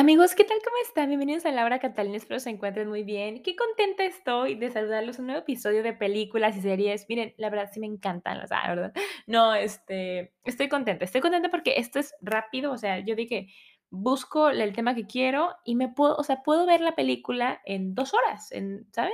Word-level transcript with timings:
Amigos, 0.00 0.34
¿qué 0.34 0.44
tal? 0.44 0.56
¿Cómo 0.64 0.76
están? 0.82 1.08
Bienvenidos 1.08 1.44
a 1.44 1.50
Laura 1.50 1.78
Catalina, 1.78 2.16
espero 2.16 2.40
se 2.40 2.48
encuentren 2.48 2.88
muy 2.88 3.02
bien. 3.02 3.42
Qué 3.42 3.54
contenta 3.54 4.02
estoy 4.02 4.54
de 4.54 4.70
saludarlos 4.70 5.18
un 5.18 5.26
nuevo 5.26 5.42
episodio 5.42 5.82
de 5.82 5.92
películas 5.92 6.56
y 6.56 6.62
series. 6.62 7.04
Miren, 7.06 7.34
la 7.36 7.50
verdad 7.50 7.68
sí 7.70 7.80
me 7.80 7.86
encantan 7.86 8.38
las, 8.38 8.48
¿verdad? 8.48 8.94
No, 9.26 9.54
este, 9.54 10.32
estoy 10.42 10.70
contenta, 10.70 11.04
estoy 11.04 11.20
contenta 11.20 11.50
porque 11.50 11.74
esto 11.76 11.98
es 11.98 12.14
rápido, 12.22 12.72
o 12.72 12.78
sea, 12.78 13.00
yo 13.00 13.14
dije, 13.14 13.48
busco 13.90 14.48
el 14.48 14.72
tema 14.72 14.94
que 14.94 15.06
quiero 15.06 15.54
y 15.66 15.74
me 15.74 15.88
puedo, 15.88 16.16
o 16.16 16.24
sea, 16.24 16.42
puedo 16.42 16.64
ver 16.64 16.80
la 16.80 16.94
película 16.94 17.60
en 17.66 17.94
dos 17.94 18.14
horas, 18.14 18.50
en, 18.52 18.90
¿saben? 18.94 19.12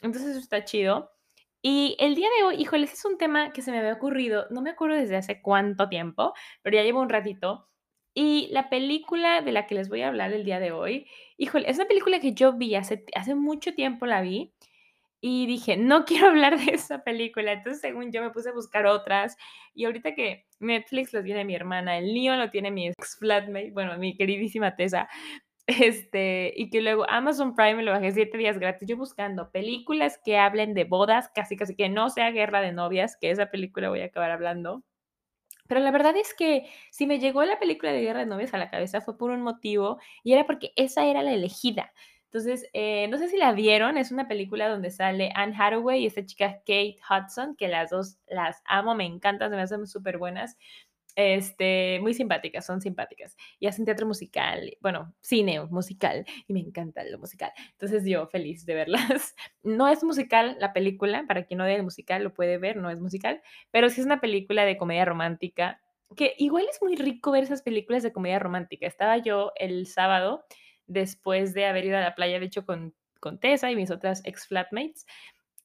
Entonces 0.00 0.30
eso 0.30 0.40
está 0.40 0.64
chido. 0.64 1.10
Y 1.60 1.96
el 2.00 2.14
día 2.14 2.28
de 2.38 2.44
hoy, 2.44 2.62
híjoles, 2.62 2.94
es 2.94 3.04
un 3.04 3.18
tema 3.18 3.52
que 3.52 3.60
se 3.60 3.70
me 3.70 3.78
había 3.78 3.92
ocurrido, 3.92 4.46
no 4.48 4.62
me 4.62 4.70
acuerdo 4.70 4.96
desde 4.96 5.16
hace 5.16 5.42
cuánto 5.42 5.90
tiempo, 5.90 6.32
pero 6.62 6.78
ya 6.78 6.82
llevo 6.82 7.02
un 7.02 7.10
ratito 7.10 7.68
y 8.14 8.48
la 8.52 8.70
película 8.70 9.42
de 9.42 9.50
la 9.52 9.66
que 9.66 9.74
les 9.74 9.88
voy 9.88 10.02
a 10.02 10.08
hablar 10.08 10.32
el 10.32 10.44
día 10.44 10.60
de 10.60 10.70
hoy, 10.70 11.06
híjole, 11.36 11.68
es 11.68 11.76
una 11.76 11.86
película 11.86 12.20
que 12.20 12.32
yo 12.32 12.52
vi 12.52 12.76
hace, 12.76 13.04
mucho 13.34 13.74
tiempo 13.74 14.06
la 14.06 14.22
vi 14.22 14.54
y 15.20 15.46
dije, 15.46 15.76
no 15.76 16.04
quiero 16.06 16.28
hablar 16.28 16.58
de 16.58 16.72
esa 16.74 17.02
película. 17.02 17.52
Entonces, 17.52 17.80
según 17.80 18.12
yo, 18.12 18.22
me 18.22 18.30
puse 18.30 18.50
a 18.50 18.52
buscar 18.52 18.86
otras. 18.86 19.36
Y 19.74 19.86
ahorita 19.86 20.14
que 20.14 20.46
Netflix 20.60 21.12
lo 21.12 21.24
tiene 21.24 21.44
mi 21.44 21.54
hermana, 21.56 21.98
el 21.98 22.12
mío 22.12 22.36
lo 22.36 22.50
tiene 22.50 22.70
mi 22.70 22.88
ex 22.88 23.16
flatmate, 23.18 23.72
bueno, 23.72 23.98
mi 23.98 24.16
queridísima 24.16 24.76
Tessa, 24.76 25.08
este, 25.66 26.52
y 26.56 26.70
que 26.70 26.82
luego 26.82 27.08
Amazon 27.08 27.54
Prime 27.56 27.76
me 27.76 27.82
lo 27.82 27.92
bajé 27.92 28.12
siete 28.12 28.38
días 28.38 28.58
gratis. 28.58 28.88
Yo 28.88 28.96
buscando 28.96 29.50
películas 29.50 30.20
que 30.24 30.38
hablen 30.38 30.74
de 30.74 30.84
bodas, 30.84 31.30
casi 31.34 31.56
casi 31.56 31.74
que 31.74 31.88
no 31.88 32.10
sea 32.10 32.30
guerra 32.30 32.60
de 32.60 32.72
novias, 32.72 33.16
que 33.20 33.30
esa 33.30 33.50
película 33.50 33.88
voy 33.88 34.02
a 34.02 34.06
acabar 34.06 34.30
hablando. 34.30 34.84
Pero 35.68 35.80
la 35.80 35.90
verdad 35.90 36.16
es 36.16 36.34
que 36.34 36.70
si 36.90 37.06
me 37.06 37.18
llegó 37.18 37.44
la 37.44 37.58
película 37.58 37.92
de 37.92 38.02
Guerra 38.02 38.20
de 38.20 38.26
Novias 38.26 38.52
a 38.54 38.58
la 38.58 38.70
cabeza 38.70 39.00
fue 39.00 39.16
por 39.16 39.30
un 39.30 39.42
motivo 39.42 39.98
y 40.22 40.32
era 40.34 40.44
porque 40.46 40.72
esa 40.76 41.06
era 41.06 41.22
la 41.22 41.32
elegida. 41.32 41.92
Entonces, 42.26 42.68
eh, 42.72 43.06
no 43.08 43.16
sé 43.16 43.28
si 43.28 43.36
la 43.36 43.52
vieron, 43.52 43.96
es 43.96 44.10
una 44.10 44.26
película 44.26 44.68
donde 44.68 44.90
sale 44.90 45.30
Anne 45.36 45.54
Hathaway 45.56 46.02
y 46.02 46.06
esta 46.06 46.26
chica 46.26 46.58
Kate 46.66 46.96
Hudson, 47.08 47.54
que 47.56 47.68
las 47.68 47.90
dos 47.90 48.18
las 48.26 48.60
amo, 48.66 48.94
me 48.96 49.06
encantan, 49.06 49.50
se 49.50 49.56
me 49.56 49.62
hacen 49.62 49.86
súper 49.86 50.18
buenas. 50.18 50.56
Este, 51.16 52.00
muy 52.00 52.12
simpáticas, 52.12 52.66
son 52.66 52.80
simpáticas. 52.80 53.36
Y 53.60 53.66
hacen 53.66 53.84
teatro 53.84 54.06
musical, 54.06 54.76
bueno, 54.80 55.14
cine 55.20 55.60
musical, 55.66 56.24
y 56.48 56.52
me 56.52 56.60
encanta 56.60 57.04
lo 57.04 57.18
musical. 57.18 57.52
Entonces 57.72 58.04
yo 58.04 58.26
feliz 58.28 58.66
de 58.66 58.74
verlas. 58.74 59.34
No 59.62 59.88
es 59.88 60.04
musical 60.04 60.56
la 60.60 60.72
película, 60.72 61.24
para 61.26 61.44
quien 61.44 61.58
no 61.58 61.64
vea 61.64 61.76
el 61.76 61.82
musical 61.82 62.22
lo 62.22 62.34
puede 62.34 62.58
ver, 62.58 62.76
no 62.76 62.90
es 62.90 63.00
musical, 63.00 63.42
pero 63.70 63.88
sí 63.88 64.00
es 64.00 64.06
una 64.06 64.20
película 64.20 64.64
de 64.64 64.76
comedia 64.76 65.04
romántica, 65.04 65.80
que 66.16 66.34
igual 66.38 66.66
es 66.70 66.80
muy 66.82 66.96
rico 66.96 67.30
ver 67.32 67.44
esas 67.44 67.62
películas 67.62 68.02
de 68.02 68.12
comedia 68.12 68.38
romántica. 68.38 68.86
Estaba 68.86 69.16
yo 69.18 69.52
el 69.56 69.86
sábado, 69.86 70.44
después 70.86 71.54
de 71.54 71.66
haber 71.66 71.86
ido 71.86 71.96
a 71.96 72.00
la 72.00 72.14
playa, 72.14 72.38
de 72.38 72.46
hecho, 72.46 72.64
con, 72.66 72.94
con 73.20 73.38
Tessa 73.38 73.70
y 73.70 73.76
mis 73.76 73.90
otras 73.90 74.22
ex 74.24 74.46
flatmates, 74.46 75.06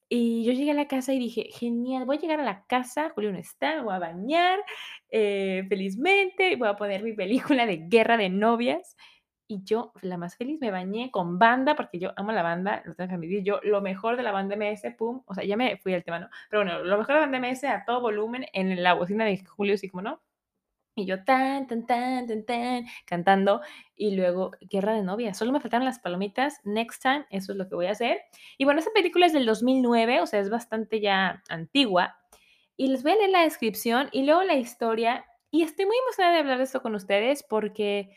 y 0.09 0.43
yo 0.43 0.53
llegué 0.53 0.71
a 0.71 0.73
la 0.73 0.87
casa 0.87 1.13
y 1.13 1.19
dije, 1.19 1.49
genial, 1.51 2.05
voy 2.05 2.17
a 2.17 2.19
llegar 2.19 2.39
a 2.39 2.43
la 2.43 2.65
casa, 2.65 3.11
Julio 3.11 3.31
no 3.31 3.37
está, 3.37 3.83
voy 3.83 3.93
a 3.93 3.99
bañar 3.99 4.59
eh, 5.11 5.65
felizmente, 5.69 6.55
voy 6.55 6.67
a 6.67 6.75
poner 6.75 7.03
mi 7.03 7.13
película 7.13 7.65
de 7.67 7.77
guerra 7.77 8.17
de 8.17 8.29
novias. 8.29 8.97
Y 9.47 9.63
yo, 9.63 9.93
la 10.01 10.17
más 10.17 10.35
feliz, 10.35 10.59
me 10.61 10.71
bañé 10.71 11.09
con 11.11 11.39
banda, 11.39 11.75
porque 11.75 11.99
yo 11.99 12.11
amo 12.17 12.31
la 12.31 12.43
banda, 12.43 12.83
lo 12.85 12.93
tengo 12.95 13.07
que 13.09 13.15
admitir, 13.15 13.43
yo 13.43 13.59
lo 13.63 13.81
mejor 13.81 14.15
de 14.17 14.23
la 14.23 14.31
banda 14.31 14.55
MS, 14.55 14.95
pum, 14.97 15.23
o 15.25 15.33
sea, 15.33 15.43
ya 15.43 15.57
me 15.57 15.77
fui 15.77 15.93
al 15.93 16.03
tema, 16.03 16.19
¿no? 16.19 16.29
Pero 16.49 16.63
bueno, 16.63 16.83
lo 16.83 16.97
mejor 16.97 17.15
de 17.15 17.21
la 17.21 17.27
banda 17.27 17.39
MS 17.39 17.63
a 17.65 17.83
todo 17.85 18.01
volumen 18.01 18.45
en 18.53 18.83
la 18.83 18.93
bocina 18.93 19.25
de 19.25 19.43
Julio, 19.45 19.77
sí 19.77 19.89
como 19.89 20.03
no. 20.03 20.21
Y 20.99 21.05
yo 21.05 21.23
tan, 21.23 21.67
tan, 21.67 21.85
tan, 21.85 22.27
tan, 22.27 22.45
tan, 22.45 22.85
cantando. 23.05 23.61
Y 23.95 24.15
luego, 24.15 24.51
Guerra 24.61 24.93
de 24.93 25.03
Novias. 25.03 25.37
Solo 25.37 25.51
me 25.51 25.59
faltaron 25.59 25.85
las 25.85 25.99
palomitas. 25.99 26.59
Next 26.63 27.01
time, 27.01 27.25
eso 27.29 27.53
es 27.53 27.57
lo 27.57 27.67
que 27.67 27.75
voy 27.75 27.87
a 27.87 27.91
hacer. 27.91 28.21
Y 28.57 28.65
bueno, 28.65 28.79
esa 28.79 28.91
película 28.93 29.25
es 29.25 29.33
del 29.33 29.45
2009, 29.45 30.21
o 30.21 30.25
sea, 30.25 30.39
es 30.39 30.49
bastante 30.49 30.99
ya 31.01 31.43
antigua. 31.49 32.17
Y 32.77 32.87
les 32.87 33.03
voy 33.03 33.13
a 33.13 33.15
leer 33.15 33.29
la 33.29 33.41
descripción 33.41 34.09
y 34.11 34.23
luego 34.23 34.43
la 34.43 34.55
historia. 34.55 35.25
Y 35.51 35.63
estoy 35.63 35.85
muy 35.85 35.95
emocionada 36.05 36.33
de 36.33 36.39
hablar 36.39 36.57
de 36.57 36.63
esto 36.65 36.81
con 36.81 36.95
ustedes 36.95 37.43
porque 37.43 38.11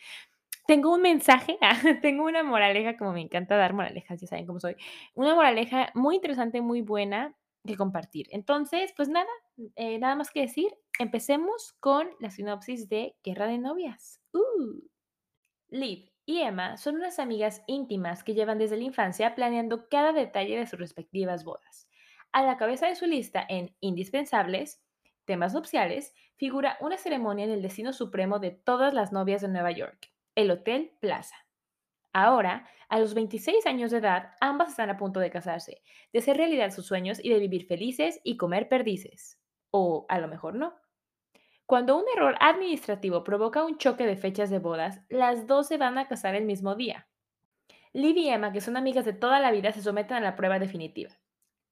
tengo 0.67 0.93
un 0.93 1.03
mensaje, 1.03 1.59
tengo 2.03 2.25
una 2.25 2.43
moraleja, 2.43 2.97
como 2.97 3.13
me 3.13 3.21
encanta 3.21 3.57
dar 3.57 3.73
moralejas, 3.73 4.21
ya 4.21 4.27
saben 4.27 4.47
cómo 4.47 4.61
soy. 4.61 4.77
Una 5.15 5.35
moraleja 5.35 5.91
muy 5.95 6.17
interesante, 6.17 6.61
muy 6.61 6.83
buena 6.83 7.35
que 7.67 7.77
compartir. 7.77 8.27
Entonces, 8.31 8.93
pues 8.97 9.09
nada, 9.09 9.31
eh, 9.77 9.99
nada 9.99 10.17
más 10.17 10.31
que 10.31 10.41
decir, 10.41 10.75
empecemos 10.99 11.73
con 11.81 12.09
la 12.21 12.31
sinopsis 12.31 12.89
de 12.89 13.17
Guerra 13.23 13.47
de 13.47 13.59
Novias. 13.59 14.21
Uh. 14.33 14.81
Liv 15.69 16.11
y 16.27 16.41
Emma 16.41 16.77
son 16.77 16.97
unas 16.97 17.19
amigas 17.19 17.63
íntimas 17.67 18.23
que 18.25 18.35
llevan 18.35 18.59
desde 18.59 18.77
la 18.77 18.85
infancia 18.85 19.35
planeando 19.35 19.89
cada 19.89 20.13
detalle 20.13 20.59
de 20.59 20.67
sus 20.67 20.79
respectivas 20.79 21.45
bodas. 21.45 21.89
A 22.33 22.43
la 22.43 22.57
cabeza 22.57 22.87
de 22.87 22.97
su 22.97 23.07
lista 23.07 23.45
en 23.49 23.75
indispensables, 23.81 24.83
temas 25.25 25.55
nupciales, 25.55 26.15
figura 26.37 26.77
una 26.81 26.99
ceremonia 26.99 27.45
en 27.45 27.53
el 27.53 27.63
destino 27.63 27.93
supremo 27.93 28.39
de 28.39 28.51
todas 28.51 28.93
las 28.95 29.13
novias 29.13 29.43
de 29.43 29.49
Nueva 29.49 29.71
York, 29.71 30.13
el 30.35 30.51
Hotel 30.51 30.93
Plaza. 31.01 31.37
Ahora, 32.13 32.69
a 32.89 32.99
los 32.99 33.15
26 33.15 33.67
años 33.67 33.91
de 33.91 33.99
edad, 33.99 34.33
ambas 34.41 34.71
están 34.71 34.91
a 34.91 34.99
punto 34.99 35.19
de 35.19 35.31
casarse, 35.31 35.83
de 36.13 36.19
hacer 36.19 36.37
realidad 36.37 36.71
sus 36.71 36.87
sueños 36.87 37.19
y 37.23 37.31
de 37.31 37.39
vivir 37.39 37.67
felices 37.67 38.21
y 38.23 38.37
comer 38.37 38.69
perdices. 38.69 39.41
O 39.71 40.05
a 40.09 40.19
lo 40.19 40.29
mejor 40.29 40.55
no. 40.55 40.75
Cuando 41.65 41.97
un 41.97 42.05
error 42.15 42.37
administrativo 42.41 43.25
provoca 43.25 43.65
un 43.65 43.79
choque 43.79 44.05
de 44.05 44.17
fechas 44.17 44.51
de 44.51 44.59
bodas, 44.59 45.01
las 45.09 45.47
dos 45.47 45.69
se 45.69 45.79
van 45.79 45.97
a 45.97 46.07
casar 46.07 46.35
el 46.35 46.45
mismo 46.45 46.75
día. 46.75 47.09
Liv 47.95 48.17
y 48.19 48.29
Emma, 48.29 48.53
que 48.53 48.61
son 48.61 48.77
amigas 48.77 49.07
de 49.07 49.15
toda 49.15 49.41
la 49.41 49.51
vida, 49.53 49.73
se 49.73 49.81
someten 49.81 50.19
a 50.19 50.21
la 50.21 50.37
prueba 50.37 50.59
definitiva. 50.59 51.11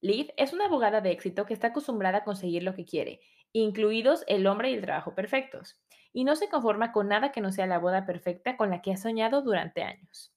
Liv 0.01 0.31
es 0.37 0.53
una 0.53 0.65
abogada 0.65 1.01
de 1.01 1.11
éxito 1.11 1.45
que 1.45 1.53
está 1.53 1.67
acostumbrada 1.67 2.19
a 2.19 2.23
conseguir 2.23 2.63
lo 2.63 2.73
que 2.73 2.85
quiere, 2.85 3.19
incluidos 3.53 4.23
el 4.27 4.47
hombre 4.47 4.71
y 4.71 4.75
el 4.75 4.81
trabajo 4.81 5.15
perfectos, 5.15 5.79
y 6.13 6.23
no 6.23 6.35
se 6.35 6.49
conforma 6.49 6.91
con 6.91 7.07
nada 7.07 7.31
que 7.31 7.41
no 7.41 7.51
sea 7.51 7.67
la 7.67 7.79
boda 7.79 8.05
perfecta 8.05 8.57
con 8.57 8.69
la 8.69 8.81
que 8.81 8.91
ha 8.91 8.97
soñado 8.97 9.41
durante 9.41 9.83
años. 9.83 10.33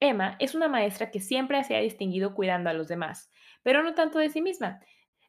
Emma 0.00 0.36
es 0.38 0.54
una 0.54 0.68
maestra 0.68 1.10
que 1.10 1.20
siempre 1.20 1.62
se 1.64 1.76
ha 1.76 1.80
distinguido 1.80 2.34
cuidando 2.34 2.70
a 2.70 2.72
los 2.72 2.88
demás, 2.88 3.30
pero 3.62 3.82
no 3.82 3.94
tanto 3.94 4.18
de 4.18 4.28
sí 4.28 4.40
misma. 4.40 4.80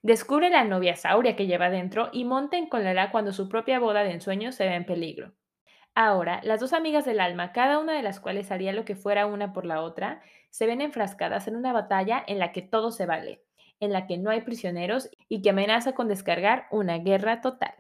Descubre 0.02 0.50
la 0.50 0.64
novia 0.64 0.96
sauria 0.96 1.36
que 1.36 1.48
lleva 1.48 1.70
dentro 1.70 2.10
y 2.14 2.24
monta 2.24 2.58
en 2.58 2.68
cólera 2.68 3.12
cuando 3.12 3.34
su 3.34 3.50
propia 3.50 3.80
boda 3.80 4.04
de 4.04 4.12
ensueño 4.12 4.52
se 4.52 4.68
ve 4.68 4.76
en 4.76 4.86
peligro. 4.86 5.34
Ahora, 5.96 6.40
las 6.44 6.62
dos 6.62 6.72
amigas 6.74 7.04
del 7.04 7.20
alma, 7.20 7.52
cada 7.52 7.80
una 7.80 7.94
de 7.94 8.04
las 8.04 8.20
cuales 8.20 8.52
haría 8.52 8.72
lo 8.72 8.86
que 8.86 8.96
fuera 8.96 9.26
una 9.26 9.52
por 9.52 9.66
la 9.66 9.82
otra, 9.82 10.22
se 10.50 10.66
ven 10.68 10.82
enfrascadas 10.82 11.48
en 11.48 11.56
una 11.58 11.74
batalla 11.74 12.24
en 12.26 12.40
la 12.40 12.52
que 12.52 12.62
todo 12.62 12.92
se 12.92 13.06
vale, 13.06 13.44
en 13.80 13.92
la 13.92 14.08
que 14.08 14.18
no 14.18 14.30
hay 14.30 14.42
prisioneros 14.42 15.10
y 15.30 15.42
que 15.42 15.52
amenaza 15.52 15.94
con 15.94 16.10
descargar 16.10 16.68
una 16.72 16.98
guerra 16.98 17.40
total. 17.40 17.74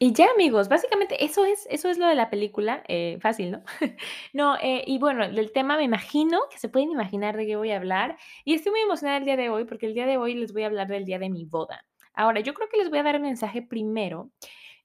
Y 0.00 0.12
ya, 0.12 0.26
amigos, 0.34 0.68
básicamente 0.68 1.24
eso 1.24 1.46
es, 1.46 1.66
eso 1.70 1.88
es 1.88 1.98
lo 1.98 2.06
de 2.06 2.14
la 2.14 2.28
película. 2.28 2.82
Eh, 2.88 3.18
fácil, 3.22 3.52
¿no? 3.52 3.62
no, 4.34 4.56
eh, 4.60 4.84
y 4.86 4.98
bueno, 4.98 5.26
del 5.26 5.52
tema 5.52 5.78
me 5.78 5.84
imagino 5.84 6.40
que 6.50 6.58
se 6.58 6.68
pueden 6.68 6.90
imaginar 6.90 7.36
de 7.36 7.46
qué 7.46 7.56
voy 7.56 7.70
a 7.70 7.76
hablar. 7.76 8.18
Y 8.44 8.54
estoy 8.54 8.72
muy 8.72 8.80
emocionada 8.80 9.18
el 9.18 9.24
día 9.24 9.36
de 9.36 9.48
hoy 9.48 9.64
porque 9.64 9.86
el 9.86 9.94
día 9.94 10.04
de 10.04 10.18
hoy 10.18 10.34
les 10.34 10.52
voy 10.52 10.64
a 10.64 10.66
hablar 10.66 10.88
del 10.88 11.04
día 11.06 11.18
de 11.18 11.30
mi 11.30 11.44
boda. 11.44 11.86
Ahora, 12.12 12.40
yo 12.40 12.54
creo 12.54 12.68
que 12.68 12.76
les 12.76 12.90
voy 12.90 12.98
a 12.98 13.02
dar 13.02 13.16
un 13.16 13.22
mensaje 13.22 13.62
primero, 13.62 14.30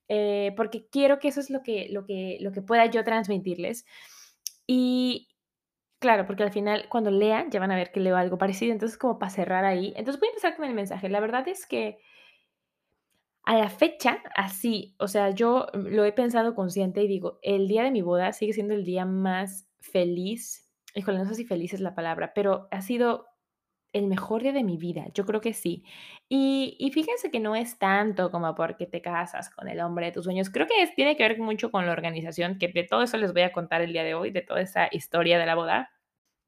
eh, 0.08 0.54
porque 0.56 0.88
quiero 0.90 1.20
que 1.20 1.28
eso 1.28 1.40
es 1.40 1.50
lo 1.50 1.64
que, 1.64 1.88
lo, 1.92 2.06
que, 2.06 2.38
lo 2.40 2.52
que 2.52 2.62
pueda 2.62 2.86
yo 2.86 3.04
transmitirles. 3.04 3.86
Y 4.68 5.29
claro, 6.00 6.26
porque 6.26 6.44
al 6.44 6.52
final 6.52 6.88
cuando 6.90 7.12
lean 7.12 7.52
ya 7.52 7.60
van 7.60 7.72
a 7.72 7.76
ver 7.76 7.92
que 7.92 8.00
leo 8.00 8.16
algo 8.16 8.38
parecido, 8.38 8.74
entonces 8.74 8.98
como 8.98 9.20
para 9.20 9.30
cerrar 9.30 9.66
ahí. 9.66 9.94
Entonces 9.96 10.20
voy 10.20 10.28
a 10.28 10.32
empezar 10.32 10.56
con 10.56 10.66
el 10.66 10.74
mensaje. 10.74 11.10
La 11.10 11.20
verdad 11.20 11.48
es 11.48 11.66
que 11.66 12.00
a 13.44 13.58
la 13.58 13.70
fecha, 13.70 14.22
así, 14.36 14.96
o 15.00 15.08
sea, 15.08 15.32
yo 15.32 15.68
lo 15.74 16.06
he 16.06 16.12
pensado 16.12 16.54
consciente 16.54 17.04
y 17.04 17.08
digo, 17.08 17.40
el 17.42 17.68
día 17.68 17.84
de 17.84 17.92
mi 17.92 18.02
boda 18.02 18.32
sigue 18.34 18.54
siendo 18.54 18.74
el 18.74 18.86
día 18.86 19.06
más 19.06 19.68
feliz. 19.80 20.72
Híjole, 20.94 21.18
no 21.20 21.26
sé 21.26 21.36
si 21.36 21.46
feliz 21.46 21.74
es 21.74 21.80
la 21.80 21.96
palabra, 21.96 22.34
pero 22.36 22.68
ha 22.72 22.82
sido 22.82 23.26
el 23.94 24.08
mejor 24.08 24.44
día 24.44 24.52
de 24.54 24.64
mi 24.64 24.78
vida, 24.78 25.08
yo 25.14 25.26
creo 25.26 25.42
que 25.42 25.54
sí. 25.54 25.84
Y 26.30 26.76
y 26.80 26.92
fíjense 26.92 27.32
que 27.32 27.40
no 27.40 27.56
es 27.56 27.78
tanto 27.80 28.32
como 28.32 28.54
porque 28.56 28.86
te 28.88 29.02
casas 29.02 29.50
con 29.50 29.68
el 29.68 29.80
hombre 29.82 30.08
de 30.08 30.12
tus 30.14 30.26
sueños, 30.26 30.50
creo 30.50 30.68
que 30.68 30.82
es 30.84 30.94
tiene 30.96 31.16
que 31.18 31.24
ver 31.28 31.40
mucho 31.40 31.72
con 31.72 31.86
la 31.86 31.92
organización, 31.94 32.58
que 32.60 32.68
de 32.70 32.84
todo 32.84 33.04
eso 33.04 33.18
les 33.18 33.34
voy 33.34 33.42
a 33.44 33.52
contar 33.54 33.82
el 33.82 33.94
día 33.94 34.04
de 34.04 34.14
hoy, 34.16 34.32
de 34.32 34.42
toda 34.42 34.62
esa 34.62 34.88
historia 34.92 35.40
de 35.40 35.46
la 35.46 35.56
boda. 35.56 35.92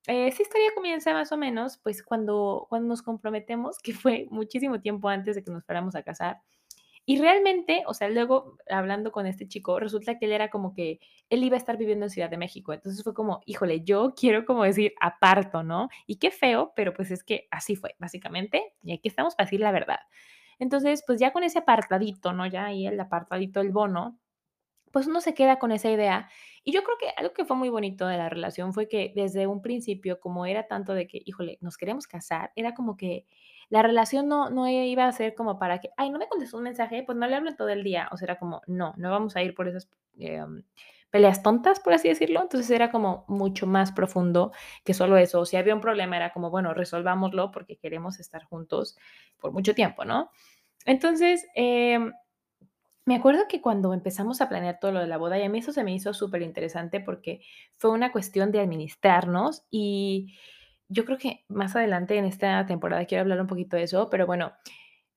Eh, 0.07 0.27
esa 0.27 0.41
historia 0.43 0.69
comienza 0.75 1.13
más 1.13 1.31
o 1.31 1.37
menos, 1.37 1.77
pues, 1.83 2.03
cuando 2.03 2.65
cuando 2.69 2.87
nos 2.89 3.01
comprometemos, 3.03 3.79
que 3.79 3.93
fue 3.93 4.27
muchísimo 4.31 4.81
tiempo 4.81 5.09
antes 5.09 5.35
de 5.35 5.43
que 5.43 5.51
nos 5.51 5.65
fuéramos 5.65 5.95
a 5.95 6.03
casar. 6.03 6.39
Y 7.11 7.17
realmente, 7.17 7.83
o 7.87 7.93
sea, 7.93 8.07
luego 8.07 8.55
hablando 8.69 9.11
con 9.11 9.25
este 9.27 9.45
chico, 9.45 9.77
resulta 9.81 10.17
que 10.17 10.27
él 10.27 10.31
era 10.31 10.49
como 10.49 10.73
que 10.73 11.01
él 11.29 11.43
iba 11.43 11.55
a 11.55 11.57
estar 11.57 11.75
viviendo 11.75 12.05
en 12.05 12.09
Ciudad 12.09 12.29
de 12.29 12.37
México. 12.37 12.71
Entonces 12.71 13.03
fue 13.03 13.13
como, 13.13 13.41
híjole, 13.45 13.81
yo 13.83 14.13
quiero 14.15 14.45
como 14.45 14.63
decir 14.63 14.93
aparto, 15.01 15.61
¿no? 15.61 15.89
Y 16.07 16.19
qué 16.19 16.31
feo, 16.31 16.71
pero 16.73 16.93
pues 16.93 17.11
es 17.11 17.25
que 17.25 17.49
así 17.51 17.75
fue, 17.75 17.95
básicamente. 17.99 18.75
Y 18.81 18.93
aquí 18.93 19.09
estamos 19.09 19.35
para 19.35 19.45
decir 19.45 19.59
la 19.59 19.73
verdad. 19.73 19.99
Entonces, 20.57 21.03
pues 21.05 21.19
ya 21.19 21.33
con 21.33 21.43
ese 21.43 21.59
apartadito, 21.59 22.31
¿no? 22.31 22.45
Ya 22.47 22.67
ahí 22.67 22.87
el 22.87 22.97
apartadito 22.97 23.59
del 23.59 23.71
bono, 23.73 24.17
pues 24.93 25.05
uno 25.07 25.19
se 25.19 25.33
queda 25.33 25.59
con 25.59 25.73
esa 25.73 25.91
idea. 25.91 26.29
Y 26.63 26.71
yo 26.71 26.81
creo 26.83 26.95
que 26.97 27.09
algo 27.17 27.33
que 27.33 27.43
fue 27.43 27.57
muy 27.57 27.67
bonito 27.67 28.07
de 28.07 28.15
la 28.19 28.29
relación 28.29 28.73
fue 28.73 28.87
que 28.87 29.11
desde 29.13 29.47
un 29.47 29.61
principio, 29.61 30.21
como 30.21 30.45
era 30.45 30.65
tanto 30.67 30.93
de 30.93 31.07
que, 31.07 31.21
híjole, 31.25 31.57
nos 31.59 31.75
queremos 31.75 32.07
casar, 32.07 32.53
era 32.55 32.73
como 32.73 32.95
que 32.95 33.25
la 33.71 33.81
relación 33.81 34.27
no, 34.27 34.49
no 34.49 34.67
iba 34.67 35.07
a 35.07 35.11
ser 35.13 35.33
como 35.33 35.57
para 35.57 35.79
que, 35.79 35.91
ay, 35.95 36.09
no 36.09 36.19
me 36.19 36.27
contestó 36.27 36.57
un 36.57 36.63
mensaje, 36.63 37.03
pues 37.05 37.17
no 37.17 37.25
le 37.25 37.35
hablo 37.37 37.55
todo 37.55 37.69
el 37.69 37.85
día. 37.85 38.09
O 38.11 38.17
sea, 38.17 38.25
era 38.25 38.37
como, 38.37 38.61
no, 38.67 38.93
no 38.97 39.09
vamos 39.09 39.37
a 39.37 39.43
ir 39.43 39.55
por 39.55 39.69
esas 39.69 39.89
em, 40.19 40.63
peleas 41.09 41.41
tontas, 41.41 41.79
por 41.79 41.93
así 41.93 42.09
decirlo. 42.09 42.41
Entonces 42.41 42.69
era 42.69 42.91
como 42.91 43.23
mucho 43.29 43.67
más 43.67 43.93
profundo 43.93 44.51
que 44.83 44.93
solo 44.93 45.15
eso. 45.15 45.45
Si 45.45 45.55
había 45.55 45.73
un 45.73 45.79
problema, 45.79 46.17
era 46.17 46.33
como, 46.33 46.49
bueno, 46.49 46.73
resolvámoslo 46.73 47.51
porque 47.51 47.77
queremos 47.77 48.19
estar 48.19 48.43
juntos 48.43 48.97
por 49.39 49.53
mucho 49.53 49.73
tiempo, 49.73 50.03
¿no? 50.03 50.31
Entonces, 50.85 51.47
eh, 51.55 51.97
me 53.05 53.15
acuerdo 53.15 53.47
que 53.47 53.61
cuando 53.61 53.93
empezamos 53.93 54.41
a 54.41 54.49
planear 54.49 54.79
todo 54.81 54.91
lo 54.91 54.99
de 54.99 55.07
la 55.07 55.17
boda, 55.17 55.39
y 55.39 55.43
a 55.43 55.49
mí 55.49 55.59
eso 55.59 55.71
se 55.71 55.85
me 55.85 55.93
hizo 55.93 56.13
súper 56.13 56.41
interesante 56.41 56.99
porque 56.99 57.39
fue 57.77 57.91
una 57.91 58.11
cuestión 58.11 58.51
de 58.51 58.59
administrarnos 58.59 59.63
y 59.71 60.35
yo 60.91 61.05
creo 61.05 61.17
que 61.17 61.45
más 61.47 61.75
adelante 61.75 62.17
en 62.17 62.25
esta 62.25 62.65
temporada 62.65 63.05
quiero 63.05 63.21
hablar 63.21 63.39
un 63.39 63.47
poquito 63.47 63.77
de 63.77 63.83
eso, 63.83 64.09
pero 64.09 64.27
bueno, 64.27 64.51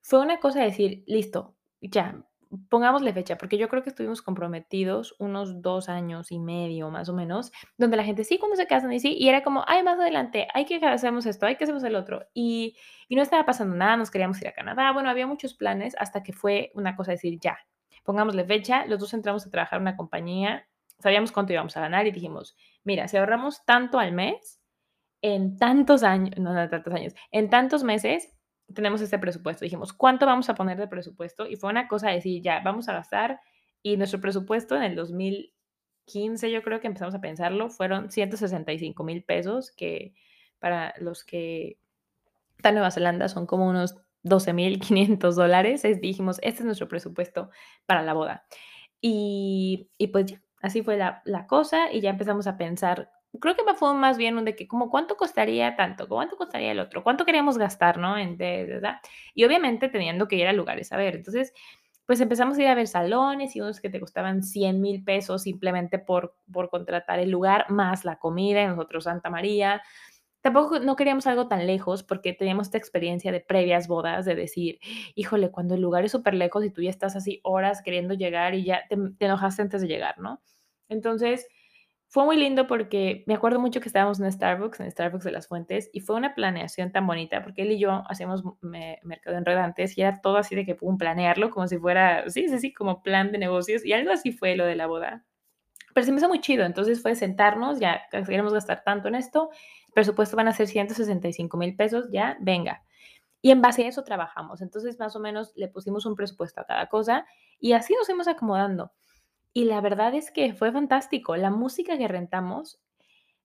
fue 0.01 0.21
una 0.21 0.39
cosa 0.39 0.59
de 0.59 0.65
decir, 0.67 1.03
listo, 1.05 1.55
ya, 1.81 2.23
pongámosle 2.69 3.11
fecha, 3.11 3.37
porque 3.37 3.57
yo 3.57 3.67
creo 3.67 3.83
que 3.83 3.89
estuvimos 3.89 4.21
comprometidos 4.21 5.15
unos 5.19 5.61
dos 5.61 5.89
años 5.89 6.31
y 6.31 6.39
medio 6.39 6.89
más 6.91 7.09
o 7.09 7.13
menos, 7.13 7.51
donde 7.77 7.97
la 7.97 8.05
gente, 8.05 8.23
sí, 8.23 8.37
cuando 8.37 8.55
se 8.55 8.67
casan 8.67 8.93
y 8.93 9.01
sí, 9.01 9.17
y 9.19 9.27
era 9.27 9.43
como, 9.43 9.65
ay, 9.67 9.83
más 9.83 9.99
adelante, 9.99 10.47
hay 10.53 10.63
que 10.63 10.77
hacemos 10.77 11.25
esto, 11.25 11.45
hay 11.45 11.57
que 11.57 11.65
hacemos 11.65 11.83
el 11.83 11.95
otro, 11.95 12.25
y, 12.33 12.77
y 13.09 13.17
no 13.17 13.21
estaba 13.21 13.45
pasando 13.45 13.75
nada, 13.75 13.97
nos 13.97 14.11
queríamos 14.11 14.41
ir 14.41 14.47
a 14.47 14.53
Canadá, 14.53 14.93
bueno, 14.93 15.09
había 15.09 15.27
muchos 15.27 15.55
planes 15.55 15.93
hasta 15.99 16.23
que 16.23 16.31
fue 16.31 16.71
una 16.73 16.95
cosa 16.95 17.11
de 17.11 17.15
decir, 17.15 17.37
ya, 17.41 17.57
pongámosle 18.05 18.45
fecha, 18.45 18.85
los 18.85 18.99
dos 18.99 19.13
entramos 19.13 19.45
a 19.45 19.49
trabajar 19.49 19.77
en 19.77 19.81
una 19.81 19.97
compañía, 19.97 20.69
sabíamos 20.99 21.33
cuánto 21.33 21.51
íbamos 21.51 21.75
a 21.75 21.81
ganar 21.81 22.07
y 22.07 22.11
dijimos, 22.11 22.55
mira, 22.85 23.09
si 23.09 23.17
ahorramos 23.17 23.65
tanto 23.65 23.99
al 23.99 24.13
mes, 24.13 24.61
en 25.21 25.57
tantos 25.57 26.03
años, 26.03 26.37
no, 26.37 26.53
no 26.53 26.69
tantos 26.69 26.93
años, 26.93 27.13
en 27.31 27.49
tantos 27.49 27.83
meses, 27.83 28.35
tenemos 28.73 29.01
este 29.01 29.19
presupuesto. 29.19 29.65
Dijimos, 29.65 29.93
¿cuánto 29.93 30.25
vamos 30.25 30.49
a 30.49 30.55
poner 30.55 30.77
de 30.77 30.87
presupuesto? 30.87 31.47
Y 31.47 31.55
fue 31.55 31.69
una 31.69 31.87
cosa 31.87 32.09
de 32.09 32.15
decir, 32.15 32.41
ya, 32.41 32.61
vamos 32.63 32.89
a 32.89 32.93
gastar. 32.93 33.39
Y 33.83 33.97
nuestro 33.97 34.19
presupuesto 34.19 34.75
en 34.75 34.83
el 34.83 34.95
2015, 34.95 36.51
yo 36.51 36.63
creo 36.63 36.79
que 36.79 36.87
empezamos 36.87 37.13
a 37.13 37.21
pensarlo, 37.21 37.69
fueron 37.69 38.09
165 38.11 39.03
mil 39.03 39.23
pesos, 39.23 39.71
que 39.71 40.13
para 40.59 40.93
los 40.99 41.23
que 41.23 41.77
están 42.57 42.71
en 42.71 42.75
Nueva 42.75 42.91
Zelanda 42.91 43.27
son 43.27 43.45
como 43.45 43.67
unos 43.67 43.95
12.500 44.23 45.35
dólares. 45.35 45.83
Dijimos, 46.01 46.39
este 46.41 46.61
es 46.61 46.65
nuestro 46.65 46.87
presupuesto 46.87 47.49
para 47.85 48.01
la 48.01 48.13
boda. 48.13 48.45
Y, 49.01 49.91
y 49.97 50.07
pues 50.07 50.25
ya, 50.25 50.41
así 50.61 50.81
fue 50.81 50.97
la, 50.97 51.21
la, 51.25 51.45
cosa 51.45 51.91
y 51.91 52.01
ya 52.01 52.09
empezamos 52.09 52.47
a 52.47 52.57
pensar, 52.57 53.11
creo 53.39 53.55
que 53.55 53.63
me 53.63 53.73
fue 53.73 53.93
más 53.93 54.17
bien 54.17 54.37
un 54.37 54.45
de 54.45 54.55
que 54.55 54.67
como 54.67 54.89
cuánto 54.89 55.17
costaría 55.17 55.75
tanto, 55.75 56.07
cuánto 56.07 56.37
costaría 56.37 56.71
el 56.71 56.79
otro, 56.79 57.03
cuánto 57.03 57.25
queríamos 57.25 57.57
gastar, 57.57 57.97
¿no? 57.97 58.15
Y 58.19 59.43
obviamente 59.43 59.89
teniendo 59.89 60.27
que 60.27 60.35
ir 60.35 60.47
a 60.47 60.53
lugares 60.53 60.91
a 60.91 60.97
ver. 60.97 61.15
Entonces, 61.15 61.53
pues 62.05 62.21
empezamos 62.21 62.57
a 62.57 62.61
ir 62.61 62.67
a 62.67 62.75
ver 62.75 62.87
salones 62.87 63.55
y 63.55 63.61
unos 63.61 63.81
que 63.81 63.89
te 63.89 63.99
costaban 63.99 64.43
100 64.43 64.79
mil 64.79 65.03
pesos 65.03 65.43
simplemente 65.43 65.97
por, 65.99 66.35
por 66.51 66.69
contratar 66.69 67.19
el 67.19 67.31
lugar, 67.31 67.69
más 67.69 68.05
la 68.05 68.17
comida, 68.17 68.61
y 68.63 68.67
nosotros 68.67 69.05
Santa 69.05 69.29
María 69.29 69.81
tampoco 70.45 70.79
no 70.79 70.95
queríamos 70.95 71.25
algo 71.25 71.47
tan 71.47 71.65
lejos 71.65 72.03
porque 72.03 72.31
teníamos 72.31 72.67
esta 72.67 72.77
experiencia 72.77 73.31
de 73.31 73.39
previas 73.39 73.87
bodas, 73.87 74.25
de 74.25 74.35
decir, 74.35 74.79
híjole, 75.15 75.49
cuando 75.49 75.73
el 75.73 75.81
lugar 75.81 76.05
es 76.05 76.11
súper 76.11 76.35
lejos 76.35 76.63
y 76.63 76.69
tú 76.69 76.83
ya 76.83 76.91
estás 76.91 77.15
así 77.15 77.39
horas 77.41 77.81
queriendo 77.81 78.13
llegar 78.13 78.53
y 78.53 78.63
ya 78.63 78.83
te, 78.87 78.95
te, 79.17 79.25
enojaste 79.25 79.63
antes 79.63 79.81
de 79.81 79.87
llegar, 79.87 80.19
¿no? 80.19 80.43
Entonces, 80.87 81.47
fue 82.07 82.23
muy 82.25 82.37
lindo 82.37 82.67
porque 82.67 83.23
me 83.27 83.33
acuerdo 83.33 83.59
mucho 83.59 83.81
que 83.81 83.89
estábamos 83.89 84.19
en 84.19 84.31
Starbucks, 84.31 84.79
en 84.79 84.91
Starbucks 84.91 85.25
de 85.25 85.31
las 85.31 85.47
Fuentes, 85.47 85.89
y 85.91 85.99
fue 85.99 86.15
una 86.15 86.35
planeación 86.35 86.91
tan 86.91 87.05
bonita 87.07 87.43
porque 87.43 87.63
él 87.63 87.71
y 87.71 87.79
yo 87.79 88.03
hacemos 88.07 88.43
me, 88.61 88.99
mercado 89.03 89.37
enredantes 89.37 89.97
y 89.97 90.01
era 90.01 90.21
todo 90.21 90.37
así 90.37 90.55
de 90.55 90.65
que 90.65 90.75
pum, 90.75 90.97
planearlo 90.97 91.49
como 91.49 91.67
si 91.67 91.77
fuera, 91.77 92.29
sí, 92.29 92.47
sí, 92.47 92.59
sí, 92.59 92.73
como 92.73 93.03
plan 93.03 93.31
de 93.31 93.37
negocios 93.37 93.85
y 93.85 93.93
algo 93.93 94.11
así 94.11 94.31
fue 94.31 94.55
lo 94.55 94.65
de 94.65 94.75
la 94.75 94.87
boda. 94.87 95.25
Pero 95.93 96.05
se 96.05 96.11
me 96.11 96.17
hizo 96.17 96.27
muy 96.27 96.41
chido, 96.41 96.65
entonces 96.65 97.01
fue 97.01 97.15
sentarnos, 97.15 97.79
ya 97.79 98.01
queremos 98.11 98.53
gastar 98.53 98.83
tanto 98.83 99.07
en 99.07 99.15
esto, 99.15 99.49
presupuesto 99.93 100.35
van 100.35 100.49
a 100.49 100.53
ser 100.53 100.67
165 100.67 101.57
mil 101.57 101.75
pesos, 101.75 102.09
ya, 102.11 102.37
venga. 102.41 102.83
Y 103.41 103.51
en 103.51 103.61
base 103.61 103.85
a 103.85 103.87
eso 103.87 104.03
trabajamos. 104.03 104.61
Entonces, 104.61 104.97
más 104.97 105.15
o 105.15 105.19
menos 105.19 105.53
le 105.55 105.67
pusimos 105.67 106.07
un 106.07 106.15
presupuesto 106.15 106.61
a 106.61 106.65
cada 106.65 106.87
cosa 106.87 107.27
y 107.59 107.73
así 107.73 107.93
nos 107.93 108.07
fuimos 108.07 108.27
acomodando. 108.27 108.91
Y 109.57 109.63
la 109.63 109.79
verdad 109.79 110.13
es 110.13 110.31
que 110.31 110.53
fue 110.53 110.73
fantástico. 110.73 111.37
La 111.37 111.49
música 111.49 111.97
que 111.97 112.09
rentamos, 112.09 112.77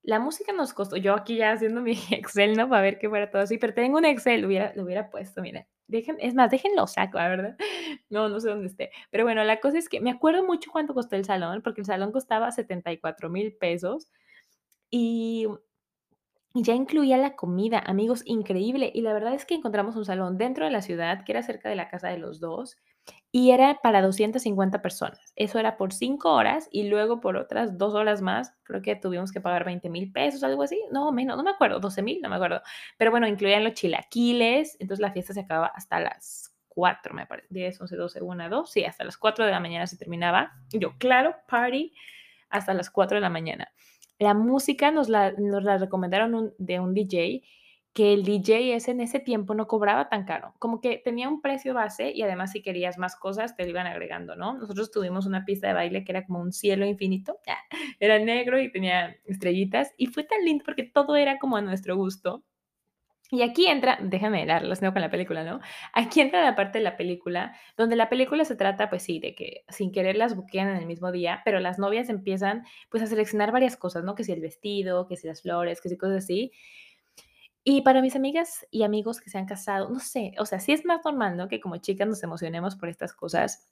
la 0.03 0.19
música 0.19 0.53
nos 0.53 0.75
costó, 0.75 0.97
yo 0.97 1.15
aquí 1.15 1.37
ya 1.37 1.53
haciendo 1.53 1.81
mi 1.83 1.93
Excel, 2.11 2.57
¿no? 2.57 2.69
Para 2.69 2.83
ver 2.83 2.99
que 2.99 3.09
fuera 3.09 3.31
todo 3.31 3.43
así, 3.43 3.59
pero 3.59 3.75
tengo 3.75 3.99
un 3.99 4.05
Excel, 4.05 4.41
lo 4.43 4.49
hubiera, 4.49 4.73
lo 4.75 4.83
hubiera 4.85 5.09
puesto, 5.11 5.41
mira. 5.41 5.69
Dejen, 5.87 6.17
es 6.21 6.35
más, 6.35 6.51
déjenlo 6.51 6.89
saco, 6.89 7.19
¿verdad? 7.19 7.57
No, 8.11 8.29
no 8.29 8.41
sé 8.41 8.49
dónde 8.51 8.67
esté. 8.67 8.91
Pero 9.11 9.25
bueno, 9.25 9.45
la 9.45 9.61
cosa 9.61 9.79
es 9.79 9.89
que 9.89 10.01
me 10.01 10.11
acuerdo 10.11 10.45
mucho 10.45 10.73
cuánto 10.73 10.95
costó 10.95 11.17
el 11.17 11.25
salón, 11.25 11.63
porque 11.63 11.83
el 11.83 11.87
salón 11.87 12.13
costaba 12.13 12.51
74 12.51 13.31
mil 13.31 13.55
pesos. 13.55 14.11
Y 14.91 15.47
ya 16.55 16.75
incluía 16.75 17.17
la 17.17 17.37
comida, 17.37 17.79
amigos, 17.79 18.23
increíble. 18.25 18.91
Y 18.95 19.03
la 19.03 19.13
verdad 19.13 19.35
es 19.35 19.45
que 19.47 19.55
encontramos 19.55 19.97
un 19.97 20.05
salón 20.05 20.39
dentro 20.39 20.65
de 20.65 20.71
la 20.71 20.83
ciudad, 20.83 21.25
que 21.25 21.33
era 21.33 21.43
cerca 21.43 21.69
de 21.69 21.77
la 21.77 21.89
casa 21.89 22.09
de 22.09 22.19
los 22.19 22.41
dos, 22.41 22.77
y 23.33 23.53
era 23.53 23.79
para 23.83 24.03
250 24.03 24.83
personas. 24.83 25.33
Eso 25.37 25.59
era 25.59 25.77
por 25.77 25.93
cinco 25.93 26.33
horas 26.33 26.69
y 26.73 26.89
luego 26.89 27.21
por 27.21 27.37
otras 27.37 27.79
dos 27.79 27.95
horas 27.95 28.23
más, 28.23 28.55
creo 28.65 28.83
que 28.83 28.97
tuvimos 28.97 29.31
que 29.31 29.41
pagar 29.41 29.65
20 29.65 29.89
mil 29.89 30.11
pesos, 30.11 30.43
algo 30.43 30.65
así. 30.65 30.83
No, 30.91 31.13
menos, 31.13 31.37
no 31.37 31.45
me 31.45 31.51
acuerdo, 31.51 31.79
12 31.79 32.03
mil, 32.03 32.21
no 32.21 32.29
me 32.29 32.37
acuerdo. 32.37 32.61
Pero 32.99 33.11
bueno, 33.13 33.29
incluían 33.29 33.63
los 33.63 33.75
chilaquiles, 33.75 34.77
entonces 34.81 35.01
la 35.01 35.13
fiesta 35.13 35.33
se 35.33 35.41
acababa 35.41 35.69
hasta 35.69 36.01
las 36.01 36.53
4, 36.69 37.15
me 37.15 37.27
parece, 37.27 37.49
10, 37.51 37.81
11, 37.81 37.97
12, 37.97 38.23
1, 38.23 38.49
2, 38.49 38.71
sí, 38.71 38.85
hasta 38.85 39.05
las 39.05 39.17
4 39.17 39.45
de 39.45 39.51
la 39.53 39.61
mañana 39.61 39.87
se 39.87 39.97
terminaba. 39.97 40.53
Yo, 40.73 40.97
claro, 40.99 41.37
party, 41.49 41.93
hasta 42.49 42.75
las 42.75 42.91
4 42.91 43.17
de 43.17 43.21
la 43.21 43.31
mañana. 43.31 43.73
La 44.19 44.35
música 44.35 44.91
nos 44.91 45.09
la, 45.09 45.33
nos 45.33 45.63
la 45.63 45.79
recomendaron 45.79 46.53
de 46.59 46.81
un 46.81 46.95
DJ, 46.95 47.43
que 47.93 48.13
el 48.13 48.25
DJ 48.25 48.75
ese 48.75 48.93
en 48.93 49.01
ese 49.01 49.19
tiempo 49.19 49.55
no 49.55 49.67
cobraba 49.67 50.09
tan 50.09 50.25
caro, 50.25 50.55
como 50.59 50.81
que 50.81 50.99
tenía 50.99 51.29
un 51.29 51.41
precio 51.43 51.75
base 51.75 52.13
y 52.15 52.23
además 52.23 52.53
si 52.53 52.63
querías 52.63 52.99
más 52.99 53.17
cosas 53.17 53.57
te 53.57 53.65
lo 53.65 53.71
iban 53.71 53.87
agregando, 53.87 54.37
¿no? 54.37 54.55
Nosotros 54.55 54.91
tuvimos 54.91 55.27
una 55.27 55.45
pista 55.45 55.69
de 55.69 55.75
baile 55.75 56.05
que 56.05 56.13
era 56.13 56.25
como 56.25 56.41
un 56.41 56.53
cielo 56.53 56.87
infinito, 56.87 57.39
era 58.01 58.19
negro 58.19 58.61
y 58.61 58.71
tenía 58.71 59.17
estrellitas 59.27 59.93
y 59.97 60.07
fue 60.07 60.25
tan 60.25 60.45
lindo 60.45 60.65
porque 60.65 60.85
todo 60.85 61.17
era 61.17 61.39
como 61.39 61.57
a 61.57 61.63
nuestro 61.63 61.97
gusto 61.97 62.45
y 63.33 63.43
aquí 63.43 63.67
entra, 63.67 63.97
déjame 64.03 64.45
la 64.45 64.59
relaciono 64.59 64.93
con 64.93 65.03
la 65.03 65.11
película, 65.11 65.45
¿no? 65.45 65.61
Aquí 65.93 66.21
entra 66.21 66.43
la 66.45 66.57
parte 66.57 66.79
de 66.79 66.85
la 66.85 66.97
película, 66.97 67.55
donde 67.77 67.95
la 67.95 68.09
película 68.09 68.45
se 68.45 68.57
trata, 68.57 68.91
pues 68.91 69.05
sí, 69.05 69.21
de 69.21 69.37
que 69.37 69.65
sin 69.69 69.93
querer 69.93 70.17
las 70.17 70.35
buquean 70.35 70.69
en 70.69 70.77
el 70.77 70.87
mismo 70.87 71.13
día, 71.13 71.41
pero 71.45 71.61
las 71.61 71.79
novias 71.79 72.09
empiezan, 72.09 72.65
pues, 72.91 73.05
a 73.05 73.07
seleccionar 73.07 73.53
varias 73.53 73.77
cosas, 73.77 74.03
¿no? 74.03 74.17
Que 74.17 74.25
si 74.25 74.33
el 74.33 74.41
vestido, 74.41 75.07
que 75.07 75.17
si 75.17 75.29
las 75.29 75.43
flores, 75.43 75.81
que 75.81 75.89
si 75.89 75.97
cosas 75.97 76.25
así. 76.25 76.51
Y 77.63 77.83
para 77.83 78.01
mis 78.01 78.17
amigas 78.17 78.67
y 78.71 78.85
amigos 78.85 79.21
que 79.21 79.31
se 79.31 79.39
han 79.39 79.47
casado, 79.47 79.91
no 79.91 80.01
sé, 80.01 80.33
o 80.39 80.47
sea, 80.47 80.61
sí 80.61 80.73
es 80.73 80.85
más 80.85 81.01
normal, 81.05 81.37
¿no? 81.37 81.49
Que 81.49 81.61
como 81.61 81.77
chicas 81.77 82.09
nos 82.09 82.23
emocionemos 82.23 82.77
por 82.77 82.89
estas 82.89 83.13
cosas. 83.13 83.69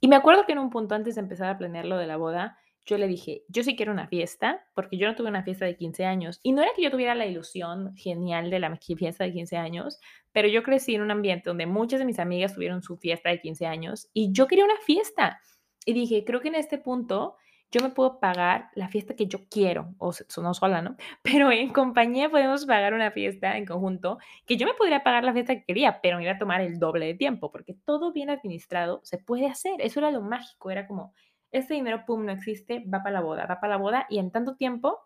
Y 0.00 0.08
me 0.08 0.16
acuerdo 0.16 0.46
que 0.46 0.52
en 0.52 0.58
un 0.58 0.70
punto 0.70 0.94
antes 0.94 1.16
de 1.16 1.20
empezar 1.20 1.48
a 1.48 1.58
planear 1.58 1.84
lo 1.84 1.98
de 1.98 2.06
la 2.06 2.16
boda, 2.16 2.58
yo 2.86 2.98
le 2.98 3.08
dije, 3.08 3.42
yo 3.48 3.64
sí 3.64 3.74
quiero 3.74 3.92
una 3.92 4.06
fiesta, 4.06 4.64
porque 4.74 4.96
yo 4.96 5.08
no 5.08 5.16
tuve 5.16 5.28
una 5.28 5.42
fiesta 5.42 5.64
de 5.64 5.76
15 5.76 6.04
años. 6.04 6.38
Y 6.44 6.52
no 6.52 6.62
era 6.62 6.70
que 6.74 6.82
yo 6.82 6.90
tuviera 6.90 7.16
la 7.16 7.26
ilusión 7.26 7.94
genial 7.96 8.48
de 8.48 8.60
la 8.60 8.76
fiesta 8.76 9.24
de 9.24 9.32
15 9.32 9.56
años, 9.56 9.98
pero 10.32 10.46
yo 10.48 10.62
crecí 10.62 10.94
en 10.94 11.02
un 11.02 11.10
ambiente 11.10 11.50
donde 11.50 11.66
muchas 11.66 11.98
de 11.98 12.06
mis 12.06 12.20
amigas 12.20 12.54
tuvieron 12.54 12.82
su 12.82 12.96
fiesta 12.96 13.30
de 13.30 13.40
15 13.40 13.66
años 13.66 14.08
y 14.14 14.32
yo 14.32 14.46
quería 14.46 14.64
una 14.64 14.78
fiesta. 14.84 15.40
Y 15.84 15.94
dije, 15.94 16.24
creo 16.24 16.40
que 16.40 16.48
en 16.48 16.54
este 16.54 16.78
punto 16.78 17.36
yo 17.70 17.80
me 17.82 17.90
puedo 17.90 18.20
pagar 18.20 18.70
la 18.74 18.88
fiesta 18.88 19.14
que 19.14 19.26
yo 19.26 19.40
quiero, 19.50 19.94
o 19.98 20.12
no 20.42 20.54
sola, 20.54 20.82
¿no? 20.82 20.96
Pero 21.22 21.50
en 21.52 21.72
compañía 21.72 22.30
podemos 22.30 22.66
pagar 22.66 22.94
una 22.94 23.10
fiesta 23.10 23.56
en 23.56 23.66
conjunto, 23.66 24.18
que 24.46 24.56
yo 24.56 24.66
me 24.66 24.74
podría 24.74 25.02
pagar 25.02 25.24
la 25.24 25.32
fiesta 25.32 25.54
que 25.54 25.64
quería, 25.64 26.00
pero 26.00 26.16
me 26.16 26.24
iba 26.24 26.32
a 26.32 26.38
tomar 26.38 26.60
el 26.60 26.78
doble 26.78 27.06
de 27.06 27.14
tiempo, 27.14 27.50
porque 27.50 27.74
todo 27.74 28.12
bien 28.12 28.30
administrado 28.30 29.00
se 29.04 29.18
puede 29.18 29.46
hacer. 29.46 29.80
Eso 29.80 30.00
era 30.00 30.10
lo 30.10 30.22
mágico, 30.22 30.70
era 30.70 30.86
como, 30.86 31.12
este 31.50 31.74
dinero, 31.74 32.04
pum, 32.06 32.24
no 32.24 32.32
existe, 32.32 32.84
va 32.92 33.02
para 33.02 33.14
la 33.14 33.20
boda, 33.20 33.46
va 33.46 33.60
para 33.60 33.74
la 33.74 33.78
boda, 33.78 34.06
y 34.08 34.18
en 34.18 34.30
tanto 34.30 34.56
tiempo 34.56 35.00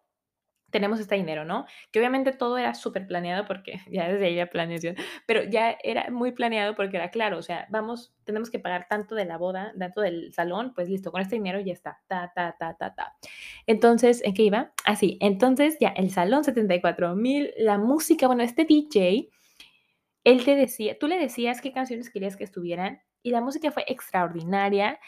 tenemos 0.70 1.00
este 1.00 1.16
dinero, 1.16 1.44
¿no? 1.44 1.66
Que 1.90 1.98
obviamente 1.98 2.32
todo 2.32 2.58
era 2.58 2.74
súper 2.74 3.06
planeado 3.06 3.46
porque 3.46 3.80
ya 3.90 4.08
desde 4.08 4.26
ahí 4.26 4.36
la 4.36 4.46
planeación, 4.46 4.96
pero 5.26 5.44
ya 5.44 5.76
era 5.82 6.10
muy 6.10 6.32
planeado 6.32 6.74
porque 6.74 6.96
era 6.96 7.10
claro, 7.10 7.38
o 7.38 7.42
sea, 7.42 7.66
vamos, 7.70 8.14
tenemos 8.24 8.50
que 8.50 8.58
pagar 8.58 8.86
tanto 8.88 9.14
de 9.14 9.24
la 9.24 9.38
boda, 9.38 9.72
tanto 9.78 10.00
del 10.00 10.32
salón, 10.32 10.72
pues 10.74 10.88
listo, 10.88 11.12
con 11.12 11.20
este 11.20 11.36
dinero 11.36 11.60
ya 11.60 11.72
está, 11.72 12.00
ta, 12.06 12.32
ta, 12.34 12.56
ta, 12.58 12.74
ta, 12.76 12.94
ta. 12.94 13.16
Entonces, 13.66 14.22
¿en 14.24 14.34
qué 14.34 14.42
iba? 14.44 14.72
Así, 14.84 15.18
ah, 15.20 15.26
entonces 15.26 15.76
ya 15.80 15.88
el 15.88 16.10
salón 16.10 16.44
74 16.44 17.14
mil, 17.16 17.52
la 17.58 17.78
música, 17.78 18.26
bueno, 18.26 18.42
este 18.42 18.64
DJ, 18.64 19.28
él 20.24 20.44
te 20.44 20.54
decía, 20.54 20.98
tú 20.98 21.06
le 21.06 21.18
decías 21.18 21.60
qué 21.60 21.72
canciones 21.72 22.10
querías 22.10 22.36
que 22.36 22.44
estuvieran 22.44 23.00
y 23.22 23.30
la 23.30 23.40
música 23.40 23.70
fue 23.70 23.84
extraordinaria. 23.86 24.98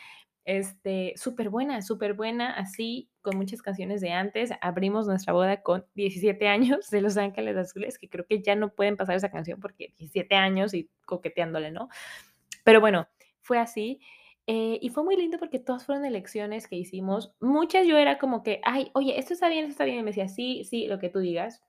Este, 0.44 1.12
súper 1.16 1.50
buena, 1.50 1.82
súper 1.82 2.14
buena, 2.14 2.52
así, 2.54 3.11
con 3.22 3.36
muchas 3.36 3.62
canciones 3.62 4.00
de 4.00 4.12
antes. 4.12 4.50
Abrimos 4.60 5.06
nuestra 5.06 5.32
boda 5.32 5.62
con 5.62 5.86
17 5.94 6.48
años 6.48 6.90
de 6.90 7.00
Los 7.00 7.16
Ángeles 7.16 7.56
Azules, 7.56 7.98
que 7.98 8.08
creo 8.08 8.26
que 8.26 8.42
ya 8.42 8.54
no 8.56 8.74
pueden 8.74 8.96
pasar 8.96 9.16
esa 9.16 9.30
canción 9.30 9.60
porque 9.60 9.94
17 9.98 10.34
años 10.34 10.74
y 10.74 10.90
coqueteándole, 11.06 11.70
¿no? 11.70 11.88
Pero 12.64 12.80
bueno, 12.80 13.08
fue 13.40 13.58
así. 13.58 14.00
Eh, 14.48 14.78
y 14.82 14.88
fue 14.90 15.04
muy 15.04 15.16
lindo 15.16 15.38
porque 15.38 15.60
todas 15.60 15.86
fueron 15.86 16.04
elecciones 16.04 16.66
que 16.66 16.76
hicimos. 16.76 17.32
Muchas 17.40 17.86
yo 17.86 17.96
era 17.96 18.18
como 18.18 18.42
que, 18.42 18.60
ay, 18.64 18.90
oye, 18.94 19.18
esto 19.18 19.34
está 19.34 19.48
bien, 19.48 19.60
esto 19.64 19.72
está 19.72 19.84
bien. 19.84 20.00
Y 20.00 20.02
me 20.02 20.10
decía, 20.10 20.28
sí, 20.28 20.64
sí, 20.64 20.86
lo 20.88 20.98
que 20.98 21.08
tú 21.08 21.20
digas. 21.20 21.62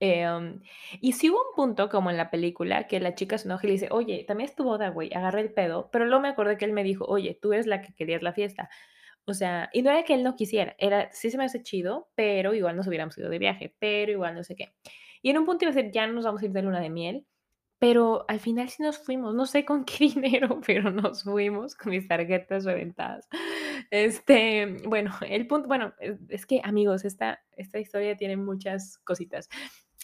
Em, 0.00 0.60
y 1.00 1.12
si 1.12 1.30
hubo 1.30 1.38
un 1.38 1.54
punto, 1.56 1.88
como 1.88 2.10
en 2.10 2.16
la 2.16 2.30
película, 2.30 2.86
que 2.88 3.00
la 3.00 3.14
chica 3.14 3.38
se 3.38 3.48
enoja 3.48 3.66
y 3.66 3.68
le 3.68 3.72
dice, 3.74 3.88
oye, 3.90 4.24
también 4.26 4.50
es 4.50 4.56
tu 4.56 4.64
boda, 4.64 4.90
güey, 4.90 5.10
agarra 5.14 5.40
el 5.40 5.52
pedo, 5.52 5.88
pero 5.92 6.04
luego 6.04 6.20
me 6.20 6.28
acordé 6.28 6.58
que 6.58 6.64
él 6.64 6.72
me 6.72 6.84
dijo, 6.84 7.04
oye, 7.06 7.38
tú 7.40 7.52
eres 7.52 7.66
la 7.66 7.80
que 7.80 7.94
querías 7.94 8.22
la 8.22 8.32
fiesta. 8.32 8.68
O 9.26 9.34
sea, 9.34 9.70
y 9.72 9.82
no 9.82 9.90
era 9.90 10.04
que 10.04 10.14
él 10.14 10.22
no 10.22 10.36
quisiera, 10.36 10.74
era, 10.78 11.10
sí 11.12 11.30
se 11.30 11.38
me 11.38 11.44
hace 11.44 11.62
chido, 11.62 12.10
pero 12.14 12.54
igual 12.54 12.76
nos 12.76 12.86
hubiéramos 12.86 13.16
ido 13.16 13.30
de 13.30 13.38
viaje, 13.38 13.74
pero 13.78 14.12
igual 14.12 14.34
no 14.34 14.44
sé 14.44 14.54
qué. 14.54 14.74
Y 15.22 15.30
en 15.30 15.38
un 15.38 15.46
punto 15.46 15.64
iba 15.64 15.70
a 15.70 15.74
ser, 15.74 15.90
ya 15.90 16.06
nos 16.06 16.24
vamos 16.24 16.42
a 16.42 16.44
ir 16.44 16.52
de 16.52 16.62
luna 16.62 16.80
de 16.80 16.90
miel, 16.90 17.26
pero 17.78 18.24
al 18.28 18.40
final 18.40 18.68
sí 18.68 18.82
nos 18.82 18.98
fuimos, 18.98 19.34
no 19.34 19.46
sé 19.46 19.64
con 19.64 19.84
qué 19.84 19.96
dinero, 20.14 20.60
pero 20.66 20.90
nos 20.90 21.22
fuimos 21.22 21.74
con 21.74 21.90
mis 21.90 22.06
tarjetas 22.08 22.64
reventadas. 22.64 23.28
Este, 23.90 24.78
bueno, 24.86 25.14
el 25.26 25.46
punto, 25.46 25.68
bueno, 25.68 25.94
es 26.28 26.46
que 26.46 26.60
amigos, 26.64 27.04
esta, 27.04 27.42
esta 27.52 27.78
historia 27.78 28.16
tiene 28.16 28.36
muchas 28.36 28.98
cositas. 29.04 29.48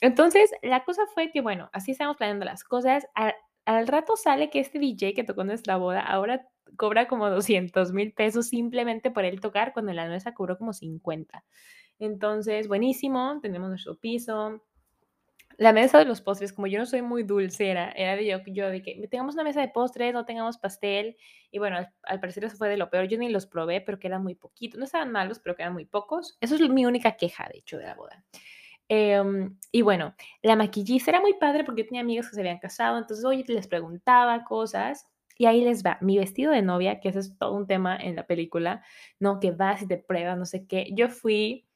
Entonces, 0.01 0.51
la 0.63 0.85
cosa 0.85 1.03
fue 1.15 1.31
que, 1.31 1.41
bueno, 1.41 1.69
así 1.73 1.93
estamos 1.93 2.17
planeando 2.17 2.47
las 2.47 2.65
cosas. 2.65 3.07
Al, 3.77 3.87
rato 3.87 4.17
sale 4.17 4.51
que 4.51 4.59
este 4.59 4.79
DJ 4.79 5.15
que 5.15 5.23
tocó 5.23 5.45
nuestra 5.45 5.77
boda 5.77 6.01
ahora 6.01 6.49
cobra 6.77 7.07
como 7.07 7.31
200 7.31 7.93
mil 7.93 8.13
pesos 8.13 8.49
simplemente 8.49 9.11
por 9.11 9.25
él 9.25 9.41
tocar, 9.41 9.73
cuando 9.73 9.93
la 9.93 10.09
nuestra 10.09 10.35
cobró 10.35 10.59
como 10.59 10.73
50. 10.73 11.45
Entonces, 12.01 12.67
buenísimo, 12.67 13.39
tenemos 13.41 13.69
nuestro 13.69 13.97
piso. 13.97 14.65
La 15.57 15.73
mesa 15.73 15.99
de 15.99 16.05
los 16.05 16.21
postres, 16.21 16.53
como 16.53 16.67
yo 16.67 16.79
no 16.79 16.87
soy 16.87 17.03
muy 17.03 17.23
dulcera, 17.23 17.93
era 17.93 18.17
de 18.17 18.27
yo, 18.27 18.39
yo 18.47 18.69
de 18.69 18.83
que 18.83 19.07
tengamos 19.09 19.35
una 19.35 19.45
mesa 19.45 19.61
de 19.61 19.69
postres, 19.69 20.13
no 20.15 20.25
tengamos 20.25 20.59
pastel. 20.59 21.17
Y 21.53 21.59
bueno, 21.59 21.77
al, 22.03 22.21
parecer 22.21 22.45
eso 22.45 22.57
fue 22.57 22.69
de 22.69 22.77
lo 22.77 22.91
peor. 22.91 23.07
Yo 23.07 23.19
ni 23.19 23.29
los 23.29 23.47
probé, 23.47 23.81
pero 23.83 24.01
quedan 24.01 24.23
muy 24.23 24.35
poquitos. 24.35 24.79
No 24.79 24.85
estaban 24.85 25.13
malos, 25.13 25.39
pero 25.39 25.55
quedan 25.55 25.75
muy 25.75 25.85
pocos. 25.85 26.39
Eso 26.41 26.57
es 26.57 26.69
mi 26.71 26.87
única 26.87 27.17
queja, 27.17 27.49
de 27.53 27.59
hecho, 27.59 27.77
de 27.79 27.85
la 27.85 27.95
boda. 27.95 28.25
Em, 28.93 29.57
y 29.71 29.83
bueno, 29.83 30.17
la 30.43 30.57
maquillista 30.57 31.13
era 31.13 31.21
muy 31.21 31.35
padre 31.35 31.63
porque 31.63 31.83
yo 31.83 31.87
tenía 31.89 32.01
amigas 32.01 32.29
que 32.29 32.35
se 32.35 32.41
habían 32.41 32.59
casado, 32.59 32.99
entonces, 32.99 33.25
oye, 33.25 33.45
les 33.47 33.69
preguntaba 33.69 34.43
cosas. 34.45 35.07
Y 35.39 35.47
ahí 35.47 35.65
les 35.65 35.85
va, 35.85 35.97
mi 36.01 36.19
vestido 36.19 36.53
de 36.53 36.61
novia, 36.61 36.99
que 37.01 37.09
ese 37.09 37.21
es 37.21 37.39
todo 37.39 37.55
un 37.55 37.67
tema 37.69 37.97
en 37.97 38.17
la 38.17 38.27
película, 38.27 38.83
¿no? 39.21 39.39
Que 39.41 39.53
vas 39.53 39.81
y 39.81 39.87
te 39.87 39.97
pruebas, 39.97 40.37
no 40.37 40.45
sé 40.45 40.67
qué. 40.67 40.91
Yo 40.93 41.09
fui 41.09 41.67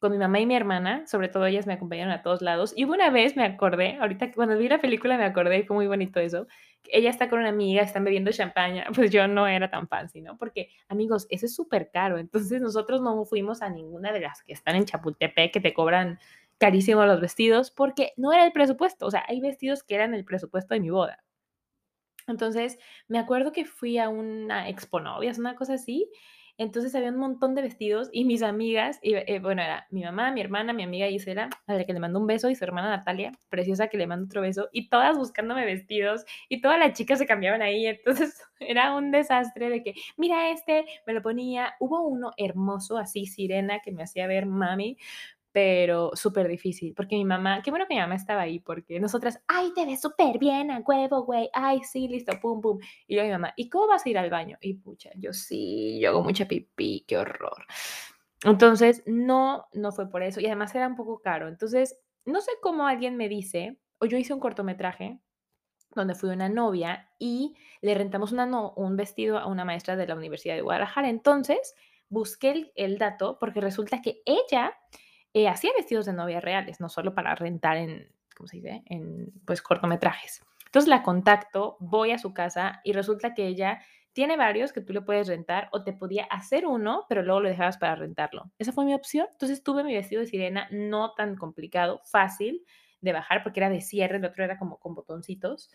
con 0.00 0.12
mi 0.12 0.18
mamá 0.18 0.40
y 0.40 0.46
mi 0.46 0.56
hermana, 0.56 1.06
sobre 1.06 1.28
todo 1.28 1.46
ellas 1.46 1.66
me 1.66 1.74
acompañaron 1.74 2.12
a 2.12 2.22
todos 2.22 2.42
lados. 2.42 2.72
Y 2.76 2.84
una 2.84 3.10
vez 3.10 3.36
me 3.36 3.44
acordé, 3.44 3.96
ahorita 4.00 4.32
cuando 4.32 4.56
vi 4.58 4.68
la 4.68 4.80
película 4.80 5.16
me 5.18 5.24
acordé, 5.24 5.64
fue 5.64 5.76
muy 5.76 5.86
bonito 5.86 6.18
eso. 6.18 6.46
Ella 6.90 7.10
está 7.10 7.28
con 7.30 7.40
una 7.40 7.50
amiga, 7.50 7.82
están 7.82 8.04
bebiendo 8.04 8.32
champaña, 8.32 8.86
pues 8.94 9.10
yo 9.10 9.28
no 9.28 9.46
era 9.46 9.70
tan 9.70 9.86
fancy, 9.86 10.22
¿no? 10.22 10.36
Porque, 10.38 10.70
amigos, 10.88 11.26
eso 11.30 11.46
es 11.46 11.54
súper 11.54 11.90
caro. 11.90 12.18
Entonces 12.18 12.60
nosotros 12.60 13.00
no 13.02 13.24
fuimos 13.26 13.62
a 13.62 13.70
ninguna 13.70 14.12
de 14.12 14.20
las 14.20 14.42
que 14.42 14.54
están 14.54 14.76
en 14.76 14.86
Chapultepec 14.86 15.52
que 15.52 15.60
te 15.60 15.72
cobran 15.74 16.18
carísimo 16.58 17.04
los 17.06 17.20
vestidos 17.20 17.70
porque 17.70 18.12
no 18.16 18.32
era 18.32 18.44
el 18.46 18.52
presupuesto, 18.52 19.06
o 19.06 19.10
sea, 19.10 19.24
hay 19.28 19.40
vestidos 19.40 19.82
que 19.82 19.94
eran 19.94 20.14
el 20.14 20.24
presupuesto 20.24 20.74
de 20.74 20.80
mi 20.80 20.90
boda. 20.90 21.24
Entonces, 22.26 22.78
me 23.08 23.18
acuerdo 23.18 23.52
que 23.52 23.64
fui 23.64 23.98
a 23.98 24.08
una 24.08 24.68
expo 24.68 25.00
novias, 25.00 25.38
una 25.38 25.56
cosa 25.56 25.74
así, 25.74 26.10
entonces 26.56 26.94
había 26.94 27.10
un 27.10 27.16
montón 27.18 27.54
de 27.56 27.62
vestidos 27.62 28.08
y 28.12 28.24
mis 28.24 28.42
amigas, 28.42 29.00
y, 29.02 29.14
eh, 29.14 29.40
bueno, 29.40 29.60
era 29.62 29.86
mi 29.90 30.04
mamá, 30.04 30.30
mi 30.30 30.40
hermana, 30.40 30.72
mi 30.72 30.84
amiga 30.84 31.08
Isela, 31.08 31.50
a 31.66 31.74
la 31.74 31.84
que 31.84 31.92
le 31.92 31.98
mando 31.98 32.20
un 32.20 32.28
beso, 32.28 32.48
y 32.48 32.54
su 32.54 32.62
hermana 32.64 32.90
Natalia, 32.90 33.32
preciosa, 33.48 33.88
que 33.88 33.98
le 33.98 34.06
mando 34.06 34.26
otro 34.26 34.40
beso, 34.40 34.68
y 34.72 34.88
todas 34.88 35.18
buscándome 35.18 35.64
vestidos, 35.64 36.24
y 36.48 36.60
todas 36.60 36.78
las 36.78 36.92
chicas 36.92 37.18
se 37.18 37.26
cambiaban 37.26 37.60
ahí, 37.60 37.86
entonces 37.86 38.40
era 38.60 38.94
un 38.94 39.10
desastre 39.10 39.68
de 39.68 39.82
que, 39.82 39.94
mira 40.16 40.50
este, 40.50 40.84
me 41.06 41.12
lo 41.12 41.22
ponía, 41.22 41.74
hubo 41.80 42.02
uno 42.06 42.30
hermoso, 42.36 42.98
así, 42.98 43.26
sirena, 43.26 43.80
que 43.80 43.90
me 43.90 44.04
hacía 44.04 44.28
ver 44.28 44.46
mami, 44.46 44.96
pero 45.54 46.10
súper 46.14 46.48
difícil, 46.48 46.94
porque 46.96 47.14
mi 47.14 47.24
mamá, 47.24 47.62
qué 47.62 47.70
bueno 47.70 47.86
que 47.86 47.94
mi 47.94 48.00
mamá 48.00 48.16
estaba 48.16 48.40
ahí, 48.40 48.58
porque 48.58 48.98
nosotras, 48.98 49.40
ay, 49.46 49.70
te 49.72 49.86
ves 49.86 50.00
súper 50.00 50.40
bien 50.40 50.72
a 50.72 50.80
huevo, 50.80 51.22
güey, 51.22 51.48
ay, 51.52 51.80
sí, 51.84 52.08
listo, 52.08 52.32
pum, 52.42 52.60
pum. 52.60 52.80
Y 53.06 53.14
yo 53.14 53.22
mi 53.22 53.30
mamá, 53.30 53.54
¿y 53.56 53.68
cómo 53.68 53.86
vas 53.86 54.04
a 54.04 54.08
ir 54.08 54.18
al 54.18 54.30
baño? 54.30 54.58
Y 54.60 54.74
pucha, 54.74 55.10
yo 55.14 55.32
sí, 55.32 56.00
yo 56.02 56.10
hago 56.10 56.24
mucha 56.24 56.48
pipí, 56.48 57.04
qué 57.06 57.18
horror. 57.18 57.66
Entonces, 58.42 59.04
no, 59.06 59.68
no 59.72 59.92
fue 59.92 60.10
por 60.10 60.24
eso, 60.24 60.40
y 60.40 60.46
además 60.46 60.74
era 60.74 60.88
un 60.88 60.96
poco 60.96 61.20
caro. 61.20 61.46
Entonces, 61.46 62.00
no 62.24 62.40
sé 62.40 62.50
cómo 62.60 62.88
alguien 62.88 63.16
me 63.16 63.28
dice, 63.28 63.78
o 64.00 64.06
yo 64.06 64.18
hice 64.18 64.34
un 64.34 64.40
cortometraje 64.40 65.20
donde 65.94 66.16
fui 66.16 66.30
una 66.30 66.48
novia 66.48 67.10
y 67.20 67.54
le 67.80 67.94
rentamos 67.94 68.32
una 68.32 68.72
un 68.74 68.96
vestido 68.96 69.38
a 69.38 69.46
una 69.46 69.64
maestra 69.64 69.94
de 69.94 70.08
la 70.08 70.16
Universidad 70.16 70.56
de 70.56 70.62
Guadalajara. 70.62 71.08
Entonces, 71.08 71.76
busqué 72.08 72.50
el, 72.50 72.72
el 72.74 72.98
dato 72.98 73.38
porque 73.38 73.60
resulta 73.60 74.02
que 74.02 74.20
ella 74.26 74.74
eh, 75.34 75.48
hacía 75.48 75.72
vestidos 75.76 76.06
de 76.06 76.12
novia 76.12 76.40
reales, 76.40 76.80
no 76.80 76.88
solo 76.88 77.14
para 77.14 77.34
rentar 77.34 77.76
en, 77.76 78.08
¿cómo 78.36 78.46
se 78.46 78.56
dice? 78.56 78.82
En, 78.86 79.32
pues, 79.44 79.60
cortometrajes. 79.60 80.42
Entonces 80.66 80.88
la 80.88 81.02
contacto, 81.02 81.76
voy 81.80 82.12
a 82.12 82.18
su 82.18 82.32
casa 82.32 82.80
y 82.84 82.92
resulta 82.92 83.34
que 83.34 83.46
ella 83.46 83.80
tiene 84.12 84.36
varios 84.36 84.72
que 84.72 84.80
tú 84.80 84.92
le 84.92 85.02
puedes 85.02 85.26
rentar 85.26 85.68
o 85.72 85.82
te 85.82 85.92
podía 85.92 86.24
hacer 86.24 86.66
uno, 86.66 87.04
pero 87.08 87.22
luego 87.22 87.40
lo 87.40 87.48
dejabas 87.48 87.78
para 87.78 87.96
rentarlo. 87.96 88.50
Esa 88.58 88.72
fue 88.72 88.84
mi 88.84 88.94
opción. 88.94 89.26
Entonces 89.32 89.62
tuve 89.62 89.82
mi 89.82 89.92
vestido 89.92 90.20
de 90.20 90.28
sirena 90.28 90.68
no 90.70 91.14
tan 91.14 91.36
complicado, 91.36 92.00
fácil 92.04 92.64
de 93.00 93.12
bajar 93.12 93.42
porque 93.42 93.60
era 93.60 93.70
de 93.70 93.80
cierre, 93.80 94.16
el 94.16 94.24
otro 94.24 94.44
era 94.44 94.56
como 94.56 94.78
con 94.78 94.94
botoncitos. 94.94 95.70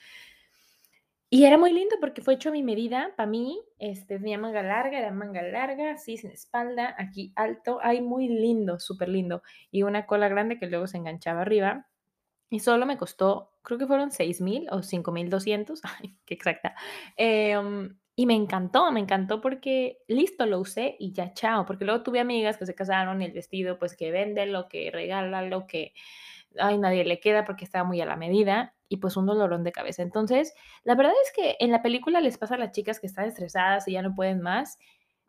Y 1.31 1.45
era 1.45 1.59
muy 1.59 1.71
lindo 1.71 1.95
porque 1.99 2.21
fue 2.23 2.33
hecho 2.35 2.49
a 2.49 2.51
mi 2.51 2.63
medida, 2.63 3.13
para 3.15 3.29
mí, 3.29 3.61
este, 3.77 4.17
tenía 4.17 4.39
manga 4.39 4.63
larga, 4.63 4.97
era 4.97 5.11
manga 5.11 5.43
larga, 5.43 5.91
así, 5.91 6.17
sin 6.17 6.31
espalda, 6.31 6.95
aquí 6.97 7.33
alto, 7.35 7.79
ay, 7.83 8.01
muy 8.01 8.27
lindo, 8.27 8.79
súper 8.79 9.09
lindo. 9.09 9.43
Y 9.69 9.83
una 9.83 10.07
cola 10.07 10.27
grande 10.27 10.57
que 10.57 10.65
luego 10.65 10.87
se 10.87 10.97
enganchaba 10.97 11.41
arriba. 11.41 11.87
Y 12.49 12.59
solo 12.61 12.85
me 12.87 12.97
costó, 12.97 13.51
creo 13.63 13.79
que 13.79 13.87
fueron 13.87 14.11
6 14.11 14.41
mil 14.41 14.67
o 14.71 14.83
5 14.83 15.11
mil 15.11 15.29
200, 15.29 15.81
ay, 16.01 16.17
qué 16.25 16.33
exacta. 16.35 16.75
Em, 17.17 17.97
y 18.15 18.25
me 18.25 18.35
encantó, 18.35 18.91
me 18.91 18.99
encantó 19.01 19.41
porque 19.41 19.99
listo, 20.07 20.45
lo 20.47 20.59
usé 20.59 20.95
y 20.99 21.13
ya 21.13 21.33
chao. 21.33 21.65
Porque 21.65 21.85
luego 21.85 22.03
tuve 22.03 22.19
amigas 22.19 22.57
que 22.57 22.65
se 22.65 22.75
casaron 22.75 23.21
y 23.21 23.25
el 23.25 23.33
vestido, 23.33 23.79
pues 23.79 23.95
que 23.95 24.11
vende 24.11 24.45
lo 24.47 24.67
que 24.69 24.91
regala, 24.91 25.43
lo 25.43 25.67
que, 25.67 25.93
ay, 26.59 26.77
nadie 26.79 27.05
le 27.05 27.19
queda 27.19 27.45
porque 27.45 27.65
estaba 27.65 27.85
muy 27.85 28.01
a 28.01 28.05
la 28.07 28.15
medida 28.17 28.75
y 28.89 28.97
pues 28.97 29.15
un 29.15 29.27
dolorón 29.27 29.63
de 29.63 29.71
cabeza. 29.71 30.01
Entonces, 30.01 30.53
la 30.83 30.95
verdad 30.95 31.13
es 31.23 31.31
que 31.31 31.55
en 31.59 31.71
la 31.71 31.81
película 31.81 32.19
les 32.19 32.37
pasa 32.37 32.55
a 32.55 32.57
las 32.57 32.71
chicas 32.71 32.99
que 32.99 33.07
están 33.07 33.25
estresadas 33.25 33.87
y 33.87 33.93
ya 33.93 34.01
no 34.01 34.15
pueden 34.15 34.41
más. 34.41 34.77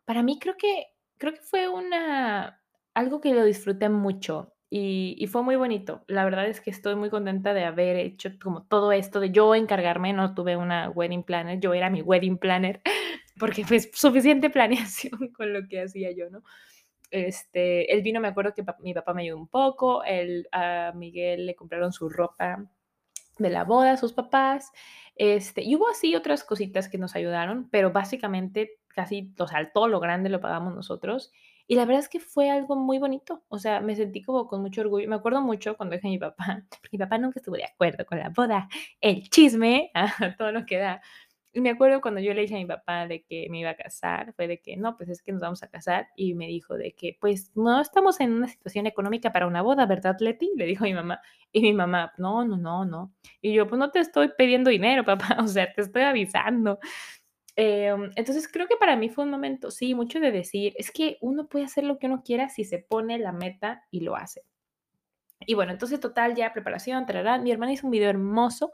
Para 0.03 0.23
mí 0.23 0.39
creo 0.39 0.55
que, 0.57 0.87
creo 1.17 1.33
que 1.33 1.41
fue 1.41 1.69
una, 1.69 2.59
algo 2.93 3.21
que 3.21 3.33
lo 3.33 3.45
disfruté 3.45 3.87
mucho 3.87 4.53
y, 4.69 5.15
y, 5.19 5.27
fue 5.27 5.43
muy 5.43 5.55
bonito. 5.57 6.03
La 6.07 6.25
verdad 6.25 6.47
es 6.47 6.61
que 6.61 6.71
estoy 6.71 6.95
muy 6.95 7.09
contenta 7.09 7.53
de 7.53 7.65
haber 7.65 7.97
hecho 7.97 8.31
como 8.41 8.63
todo 8.63 8.91
esto, 8.91 9.19
de 9.19 9.31
yo 9.31 9.53
encargarme, 9.53 10.13
no 10.13 10.33
tuve 10.33 10.57
una 10.57 10.89
wedding 10.89 11.23
planner, 11.23 11.59
yo 11.59 11.73
era 11.73 11.89
mi 11.89 12.01
wedding 12.01 12.37
planner, 12.37 12.81
porque 13.39 13.65
fue 13.65 13.79
suficiente 13.79 14.49
planeación 14.51 15.29
con 15.33 15.53
lo 15.53 15.67
que 15.67 15.81
hacía 15.81 16.11
yo, 16.11 16.29
¿no? 16.29 16.41
Este, 17.11 17.93
el 17.93 18.01
vino, 18.01 18.21
me 18.21 18.29
acuerdo 18.29 18.53
que 18.53 18.63
mi 18.79 18.93
papá 18.93 19.13
me 19.13 19.23
ayudó 19.23 19.37
un 19.37 19.49
poco, 19.49 20.03
el, 20.05 20.47
a 20.53 20.93
Miguel 20.95 21.45
le 21.45 21.55
compraron 21.55 21.91
su 21.91 22.07
ropa 22.07 22.65
de 23.41 23.49
la 23.49 23.63
boda, 23.63 23.97
sus 23.97 24.13
papás. 24.13 24.71
Este, 25.15 25.63
y 25.63 25.75
hubo 25.75 25.89
así 25.89 26.15
otras 26.15 26.43
cositas 26.43 26.89
que 26.89 26.97
nos 26.97 27.15
ayudaron, 27.15 27.69
pero 27.69 27.91
básicamente 27.91 28.79
casi, 28.87 29.33
o 29.39 29.47
sea, 29.47 29.71
todo 29.71 29.87
lo 29.87 29.99
grande 29.99 30.29
lo 30.29 30.41
pagamos 30.41 30.73
nosotros. 30.73 31.31
Y 31.67 31.75
la 31.75 31.85
verdad 31.85 32.01
es 32.01 32.09
que 32.09 32.19
fue 32.19 32.49
algo 32.49 32.75
muy 32.75 32.99
bonito, 32.99 33.43
o 33.47 33.57
sea, 33.57 33.79
me 33.79 33.95
sentí 33.95 34.21
como 34.21 34.47
con 34.47 34.61
mucho 34.61 34.81
orgullo. 34.81 35.07
Me 35.07 35.15
acuerdo 35.15 35.41
mucho 35.41 35.77
cuando 35.77 35.95
dije 35.95 36.07
a 36.07 36.11
mi 36.11 36.17
papá, 36.17 36.63
porque 36.69 36.89
mi 36.91 36.99
papá 36.99 37.17
nunca 37.17 37.39
estuvo 37.39 37.55
de 37.55 37.65
acuerdo 37.65 38.05
con 38.05 38.19
la 38.19 38.29
boda, 38.29 38.67
el 38.99 39.29
chisme, 39.29 39.91
todo 40.37 40.51
lo 40.51 40.65
que 40.65 40.77
da. 40.77 41.01
Y 41.53 41.59
me 41.59 41.69
acuerdo 41.69 41.99
cuando 41.99 42.21
yo 42.21 42.33
le 42.33 42.41
dije 42.41 42.55
a 42.55 42.59
mi 42.59 42.65
papá 42.65 43.07
de 43.07 43.23
que 43.23 43.47
me 43.49 43.59
iba 43.59 43.71
a 43.71 43.75
casar, 43.75 44.33
fue 44.33 44.47
de 44.47 44.61
que 44.61 44.77
no, 44.77 44.95
pues 44.95 45.09
es 45.09 45.21
que 45.21 45.33
nos 45.33 45.41
vamos 45.41 45.61
a 45.63 45.67
casar. 45.67 46.07
Y 46.15 46.33
me 46.33 46.47
dijo 46.47 46.75
de 46.75 46.93
que, 46.93 47.17
pues 47.19 47.51
no 47.55 47.81
estamos 47.81 48.21
en 48.21 48.31
una 48.31 48.47
situación 48.47 48.87
económica 48.87 49.33
para 49.33 49.47
una 49.47 49.61
boda, 49.61 49.85
¿verdad, 49.85 50.15
Leti? 50.19 50.49
Le 50.55 50.65
dijo 50.65 50.85
mi 50.85 50.93
mamá. 50.93 51.21
Y 51.51 51.61
mi 51.61 51.73
mamá, 51.73 52.13
no, 52.17 52.45
no, 52.45 52.55
no, 52.55 52.85
no. 52.85 53.13
Y 53.41 53.53
yo, 53.53 53.67
pues 53.67 53.77
no 53.79 53.91
te 53.91 53.99
estoy 53.99 54.31
pidiendo 54.37 54.69
dinero, 54.69 55.03
papá, 55.05 55.37
o 55.41 55.47
sea, 55.47 55.73
te 55.73 55.81
estoy 55.81 56.03
avisando. 56.03 56.79
Em, 57.57 58.11
entonces 58.15 58.47
creo 58.47 58.67
que 58.67 58.77
para 58.77 58.95
mí 58.95 59.09
fue 59.09 59.25
un 59.25 59.29
momento, 59.31 59.71
sí, 59.71 59.93
mucho 59.93 60.21
de 60.21 60.31
decir, 60.31 60.73
es 60.77 60.89
que 60.91 61.17
uno 61.21 61.47
puede 61.47 61.65
hacer 61.65 61.83
lo 61.83 61.99
que 61.99 62.07
uno 62.07 62.23
quiera 62.23 62.47
si 62.49 62.63
se 62.63 62.79
pone 62.79 63.19
la 63.19 63.33
meta 63.33 63.83
y 63.91 64.01
lo 64.01 64.15
hace. 64.15 64.43
Y 65.45 65.55
bueno, 65.55 65.71
entonces 65.71 65.99
total, 65.99 66.35
ya 66.35 66.53
preparación, 66.53 67.05
tarará. 67.05 67.37
Mi 67.39 67.51
hermana 67.51 67.73
hizo 67.73 67.87
un 67.87 67.91
video 67.91 68.09
hermoso 68.09 68.71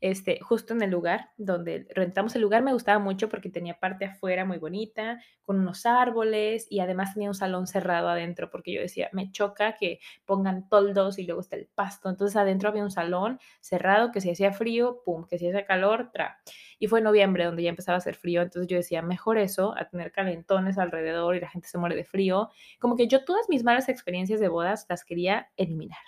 este, 0.00 0.40
justo 0.40 0.72
en 0.72 0.82
el 0.82 0.90
lugar 0.90 1.30
donde 1.36 1.86
rentamos 1.94 2.34
el 2.34 2.42
lugar 2.42 2.62
me 2.62 2.72
gustaba 2.72 2.98
mucho 2.98 3.28
porque 3.28 3.50
tenía 3.50 3.78
parte 3.78 4.06
afuera 4.06 4.44
muy 4.44 4.58
bonita, 4.58 5.20
con 5.42 5.58
unos 5.60 5.84
árboles 5.84 6.66
y 6.70 6.80
además 6.80 7.14
tenía 7.14 7.28
un 7.28 7.34
salón 7.34 7.66
cerrado 7.66 8.08
adentro 8.08 8.50
porque 8.50 8.72
yo 8.72 8.80
decía, 8.80 9.10
me 9.12 9.30
choca 9.30 9.76
que 9.76 10.00
pongan 10.24 10.68
toldos 10.68 11.18
y 11.18 11.24
luego 11.24 11.40
está 11.40 11.56
el 11.56 11.66
pasto. 11.66 12.08
Entonces 12.08 12.36
adentro 12.36 12.68
había 12.68 12.82
un 12.82 12.90
salón 12.90 13.38
cerrado 13.60 14.10
que 14.12 14.20
si 14.20 14.30
hacía 14.30 14.52
frío, 14.52 15.02
pum, 15.04 15.26
que 15.26 15.38
si 15.38 15.48
hacía 15.48 15.66
calor, 15.66 16.10
tra. 16.12 16.38
Y 16.78 16.86
fue 16.86 17.00
en 17.00 17.04
noviembre 17.04 17.44
donde 17.44 17.62
ya 17.62 17.70
empezaba 17.70 17.96
a 17.96 17.98
hacer 17.98 18.14
frío, 18.14 18.42
entonces 18.42 18.68
yo 18.68 18.76
decía, 18.76 19.02
mejor 19.02 19.38
eso, 19.38 19.74
a 19.76 19.88
tener 19.88 20.12
calentones 20.12 20.78
alrededor 20.78 21.36
y 21.36 21.40
la 21.40 21.50
gente 21.50 21.68
se 21.68 21.78
muere 21.78 21.96
de 21.96 22.04
frío. 22.04 22.48
Como 22.78 22.96
que 22.96 23.06
yo 23.06 23.24
todas 23.24 23.48
mis 23.48 23.64
malas 23.64 23.88
experiencias 23.88 24.40
de 24.40 24.48
bodas 24.48 24.86
las 24.88 25.04
quería 25.04 25.50
eliminar. 25.56 25.98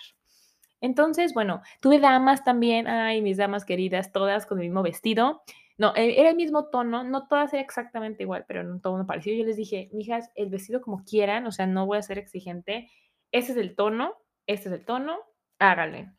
Entonces, 0.83 1.33
bueno, 1.33 1.61
tuve 1.79 2.01
damas 2.01 2.43
también, 2.43 2.87
ay, 2.87 3.21
mis 3.21 3.37
damas 3.37 3.63
queridas, 3.63 4.11
todas 4.11 4.45
con 4.45 4.59
el 4.59 4.65
mismo 4.65 4.83
vestido. 4.83 5.41
No, 5.77 5.95
e, 5.95 6.19
era 6.19 6.29
el 6.29 6.35
mismo 6.35 6.65
tono, 6.65 7.05
no 7.05 7.25
todas 7.29 7.53
eran 7.53 7.63
exactamente 7.63 8.23
igual, 8.23 8.43
pero 8.49 8.59
en 8.59 8.69
un 8.69 8.81
tono 8.81 9.07
parecido. 9.07 9.37
Yo 9.37 9.45
les 9.45 9.55
dije, 9.55 9.89
mijas, 9.93 10.29
el 10.35 10.49
vestido 10.49 10.81
como 10.81 11.05
quieran, 11.05 11.47
o 11.47 11.53
sea, 11.53 11.67
no 11.67 11.85
voy 11.85 11.99
a 11.99 12.01
ser 12.01 12.17
exigente. 12.17 12.89
Ese 13.31 13.53
es 13.53 13.57
el 13.57 13.77
tono, 13.77 14.13
este 14.45 14.67
es 14.67 14.75
el 14.75 14.85
tono, 14.85 15.19
háganle. 15.57 16.11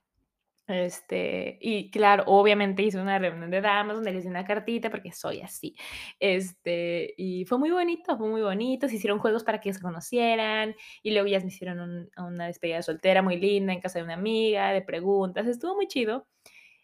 Este, 0.66 1.58
y 1.60 1.90
claro, 1.90 2.24
obviamente 2.26 2.82
hice 2.82 2.98
una 2.98 3.18
reunión 3.18 3.50
de 3.50 3.60
damas 3.60 3.96
donde 3.96 4.12
les 4.12 4.24
di 4.24 4.30
una 4.30 4.44
cartita 4.44 4.90
porque 4.90 5.12
soy 5.12 5.42
así. 5.42 5.76
Este, 6.18 7.14
y 7.18 7.44
fue 7.44 7.58
muy 7.58 7.70
bonito, 7.70 8.16
fue 8.16 8.28
muy 8.28 8.40
bonito. 8.42 8.88
Se 8.88 8.96
hicieron 8.96 9.18
juegos 9.18 9.44
para 9.44 9.60
que 9.60 9.72
se 9.74 9.80
conocieran 9.80 10.74
y 11.02 11.12
luego 11.12 11.28
ya 11.28 11.40
me 11.40 11.48
hicieron 11.48 12.08
una 12.16 12.46
despedida 12.46 12.82
soltera 12.82 13.22
muy 13.22 13.36
linda 13.36 13.72
en 13.72 13.80
casa 13.80 13.98
de 13.98 14.04
una 14.04 14.14
amiga, 14.14 14.72
de 14.72 14.82
preguntas. 14.82 15.46
Estuvo 15.46 15.74
muy 15.74 15.86
chido. 15.86 16.26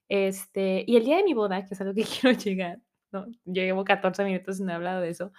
Este, 0.09 0.85
y 0.87 0.97
el 0.97 1.05
día 1.05 1.17
de 1.19 1.25
mi 1.25 1.35
boda, 1.35 1.65
que 1.67 1.75
es 1.75 1.81
algo 1.81 1.95
que 1.95 2.05
quiero 2.21 2.37
llegar, 2.39 2.81
¿no? 3.13 3.27
Yo 3.45 3.63
llevo 3.63 3.85
14 3.85 4.25
minutos 4.25 4.59
sin 4.59 4.71
hablado 4.71 5.01
de 5.01 5.11
eso. 5.11 5.33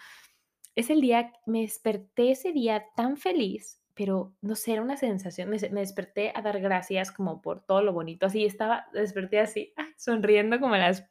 Es 0.76 0.90
el 0.90 1.02
día, 1.02 1.32
me 1.46 1.62
desperté 1.62 2.32
ese 2.32 2.54
día 2.54 2.86
tan 2.96 3.18
feliz 3.18 3.81
pero 4.01 4.34
no 4.41 4.55
sé, 4.55 4.74
era 4.74 4.81
una 4.81 4.98
sensación, 4.98 5.48
me, 5.51 5.60
desperté 5.60 6.34
a 6.34 6.41
dar 6.41 6.60
gracias 6.60 7.12
como 7.12 7.39
por 7.39 7.63
todo 7.63 7.84
lo 7.84 7.93
bonito, 7.93 8.25
así 8.25 8.46
estaba, 8.46 8.88
desperté 8.93 9.39
así, 9.39 9.75
sonriendo 9.96 10.60
como 10.60 10.75
las, 10.75 11.08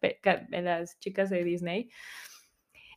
las 0.50 0.98
chicas 0.98 1.30
de 1.30 1.44
Disney. 1.44 1.88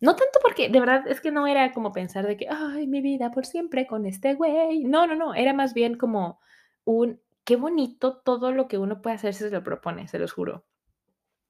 No 0.02 0.16
tanto 0.16 0.40
porque, 0.42 0.70
de 0.70 0.80
verdad, 0.80 1.08
es 1.08 1.22
que 1.22 1.30
no 1.30 1.46
era 1.46 1.72
como 1.74 1.92
pensar 1.92 2.26
de 2.26 2.38
que, 2.38 2.48
ay, 2.50 2.88
mi 2.88 3.02
vida 3.02 3.30
por 3.30 3.46
siempre 3.46 3.86
con 3.86 4.08
este 4.08 4.34
güey. 4.34 4.84
No, 4.84 5.06
no, 5.06 5.14
no, 5.14 5.36
era 5.36 5.54
más 5.54 5.76
bien 5.76 5.96
como 5.96 6.40
un, 6.86 7.22
qué 7.44 7.56
bonito 7.56 8.18
todo 8.18 8.52
lo 8.52 8.68
que 8.68 8.80
uno 8.80 9.00
puede 9.00 9.18
hacer 9.18 9.36
si 9.36 9.44
se 9.44 9.52
lo 9.52 9.64
propone, 9.64 10.08
se 10.08 10.18
los 10.18 10.34
juro. 10.34 10.66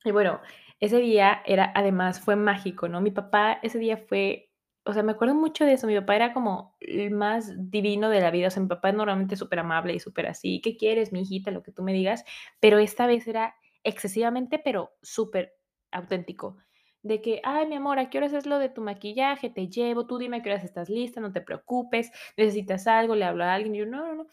Y 0.03 0.11
bueno, 0.11 0.41
ese 0.81 0.97
día 0.97 1.41
era, 1.45 1.71
además, 1.73 2.19
fue 2.19 2.35
mágico, 2.35 2.89
¿no? 2.89 2.99
Mi 2.99 3.11
papá 3.11 3.57
ese 3.63 3.79
día 3.79 3.95
fue 3.95 4.51
o 4.85 4.93
sea, 4.93 5.03
me 5.03 5.13
acuerdo 5.13 5.35
mucho 5.35 5.65
de 5.65 5.73
eso. 5.73 5.87
Mi 5.87 5.97
papá 5.99 6.15
era 6.15 6.33
como 6.33 6.75
el 6.79 7.11
más 7.11 7.53
divino 7.71 8.09
de 8.09 8.21
la 8.21 8.31
vida. 8.31 8.47
O 8.47 8.51
sea, 8.51 8.61
mi 8.61 8.67
papá 8.69 8.89
es 8.89 8.95
normalmente 8.95 9.35
súper 9.35 9.59
amable 9.59 9.93
y 9.93 9.99
súper 9.99 10.27
así. 10.27 10.61
¿Qué 10.61 10.75
quieres, 10.75 11.13
mi 11.13 11.21
hijita? 11.21 11.51
Lo 11.51 11.63
que 11.63 11.71
tú 11.71 11.83
me 11.83 11.93
digas. 11.93 12.25
Pero 12.59 12.79
esta 12.79 13.07
vez 13.07 13.27
era 13.27 13.55
excesivamente, 13.83 14.59
pero 14.59 14.91
súper 15.01 15.55
auténtico. 15.91 16.57
De 17.01 17.21
que, 17.21 17.41
ay, 17.43 17.67
mi 17.67 17.75
amor, 17.75 17.99
¿a 17.99 18.09
qué 18.09 18.17
horas 18.17 18.33
es 18.33 18.45
lo 18.45 18.59
de 18.59 18.69
tu 18.69 18.81
maquillaje? 18.81 19.49
Te 19.49 19.67
llevo, 19.67 20.05
tú 20.07 20.17
dime 20.17 20.37
a 20.37 20.41
qué 20.41 20.49
horas 20.49 20.63
estás 20.63 20.89
lista, 20.89 21.19
no 21.21 21.33
te 21.33 21.41
preocupes, 21.41 22.11
necesitas 22.37 22.87
algo, 22.87 23.15
le 23.15 23.25
hablo 23.25 23.43
a 23.43 23.53
alguien. 23.53 23.75
Y 23.75 23.79
yo, 23.79 23.85
no, 23.85 24.05
no, 24.05 24.15
no. 24.15 24.27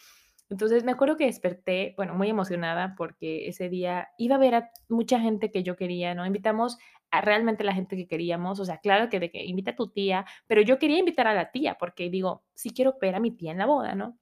Entonces 0.50 0.82
me 0.82 0.92
acuerdo 0.92 1.16
que 1.16 1.26
desperté, 1.26 1.94
bueno, 1.96 2.14
muy 2.14 2.28
emocionada 2.28 2.94
porque 2.96 3.46
ese 3.48 3.68
día 3.68 4.08
iba 4.18 4.34
a 4.34 4.38
ver 4.38 4.54
a 4.56 4.70
mucha 4.88 5.20
gente 5.20 5.52
que 5.52 5.62
yo 5.62 5.76
quería, 5.76 6.14
¿no? 6.14 6.26
Invitamos 6.26 6.76
a 7.12 7.20
realmente 7.20 7.62
la 7.62 7.72
gente 7.72 7.96
que 7.96 8.08
queríamos, 8.08 8.58
o 8.58 8.64
sea, 8.64 8.78
claro 8.78 9.08
que 9.08 9.20
de 9.20 9.30
que 9.30 9.44
invita 9.44 9.72
a 9.72 9.76
tu 9.76 9.90
tía, 9.90 10.26
pero 10.48 10.60
yo 10.60 10.78
quería 10.80 10.98
invitar 10.98 11.28
a 11.28 11.34
la 11.34 11.52
tía 11.52 11.76
porque 11.78 12.10
digo, 12.10 12.44
sí 12.54 12.70
quiero 12.70 12.96
ver 13.00 13.14
a 13.14 13.20
mi 13.20 13.30
tía 13.30 13.52
en 13.52 13.58
la 13.58 13.66
boda, 13.66 13.94
¿no? 13.94 14.18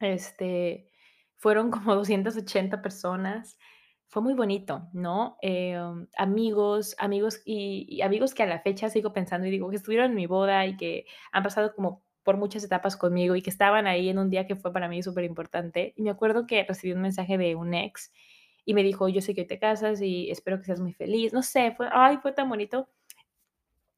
Este, 0.00 0.90
fueron 1.36 1.70
como 1.70 1.94
280 1.96 2.80
personas, 2.82 3.58
fue 4.08 4.22
muy 4.22 4.34
bonito, 4.34 4.88
¿no? 4.94 5.36
Em, 5.42 6.06
amigos, 6.16 6.96
amigos 6.98 7.42
y, 7.44 7.86
y 7.88 8.02
amigos 8.02 8.34
que 8.34 8.42
a 8.42 8.46
la 8.46 8.60
fecha 8.60 8.88
sigo 8.90 9.12
pensando 9.12 9.46
y 9.46 9.50
digo 9.50 9.70
que 9.70 9.76
estuvieron 9.76 10.10
en 10.10 10.16
mi 10.16 10.26
boda 10.26 10.66
y 10.66 10.76
que 10.76 11.06
han 11.30 11.42
pasado 11.42 11.74
como 11.74 12.02
por 12.22 12.36
muchas 12.36 12.64
etapas 12.64 12.96
conmigo 12.96 13.36
y 13.36 13.42
que 13.42 13.50
estaban 13.50 13.86
ahí 13.86 14.08
en 14.08 14.18
un 14.18 14.30
día 14.30 14.46
que 14.46 14.56
fue 14.56 14.72
para 14.72 14.88
mí 14.88 15.02
súper 15.02 15.24
importante. 15.24 15.92
Y 15.96 16.02
me 16.02 16.10
acuerdo 16.10 16.46
que 16.46 16.64
recibí 16.64 16.92
un 16.92 17.02
mensaje 17.02 17.38
de 17.38 17.54
un 17.54 17.74
ex 17.74 18.12
y 18.64 18.74
me 18.74 18.82
dijo, 18.82 19.08
yo 19.08 19.20
sé 19.20 19.34
que 19.34 19.44
te 19.44 19.58
casas 19.58 20.00
y 20.00 20.30
espero 20.30 20.58
que 20.58 20.64
seas 20.64 20.80
muy 20.80 20.92
feliz. 20.92 21.32
No 21.32 21.42
sé, 21.42 21.72
fue, 21.72 21.88
ay, 21.90 22.18
fue 22.18 22.32
tan 22.32 22.48
bonito. 22.48 22.88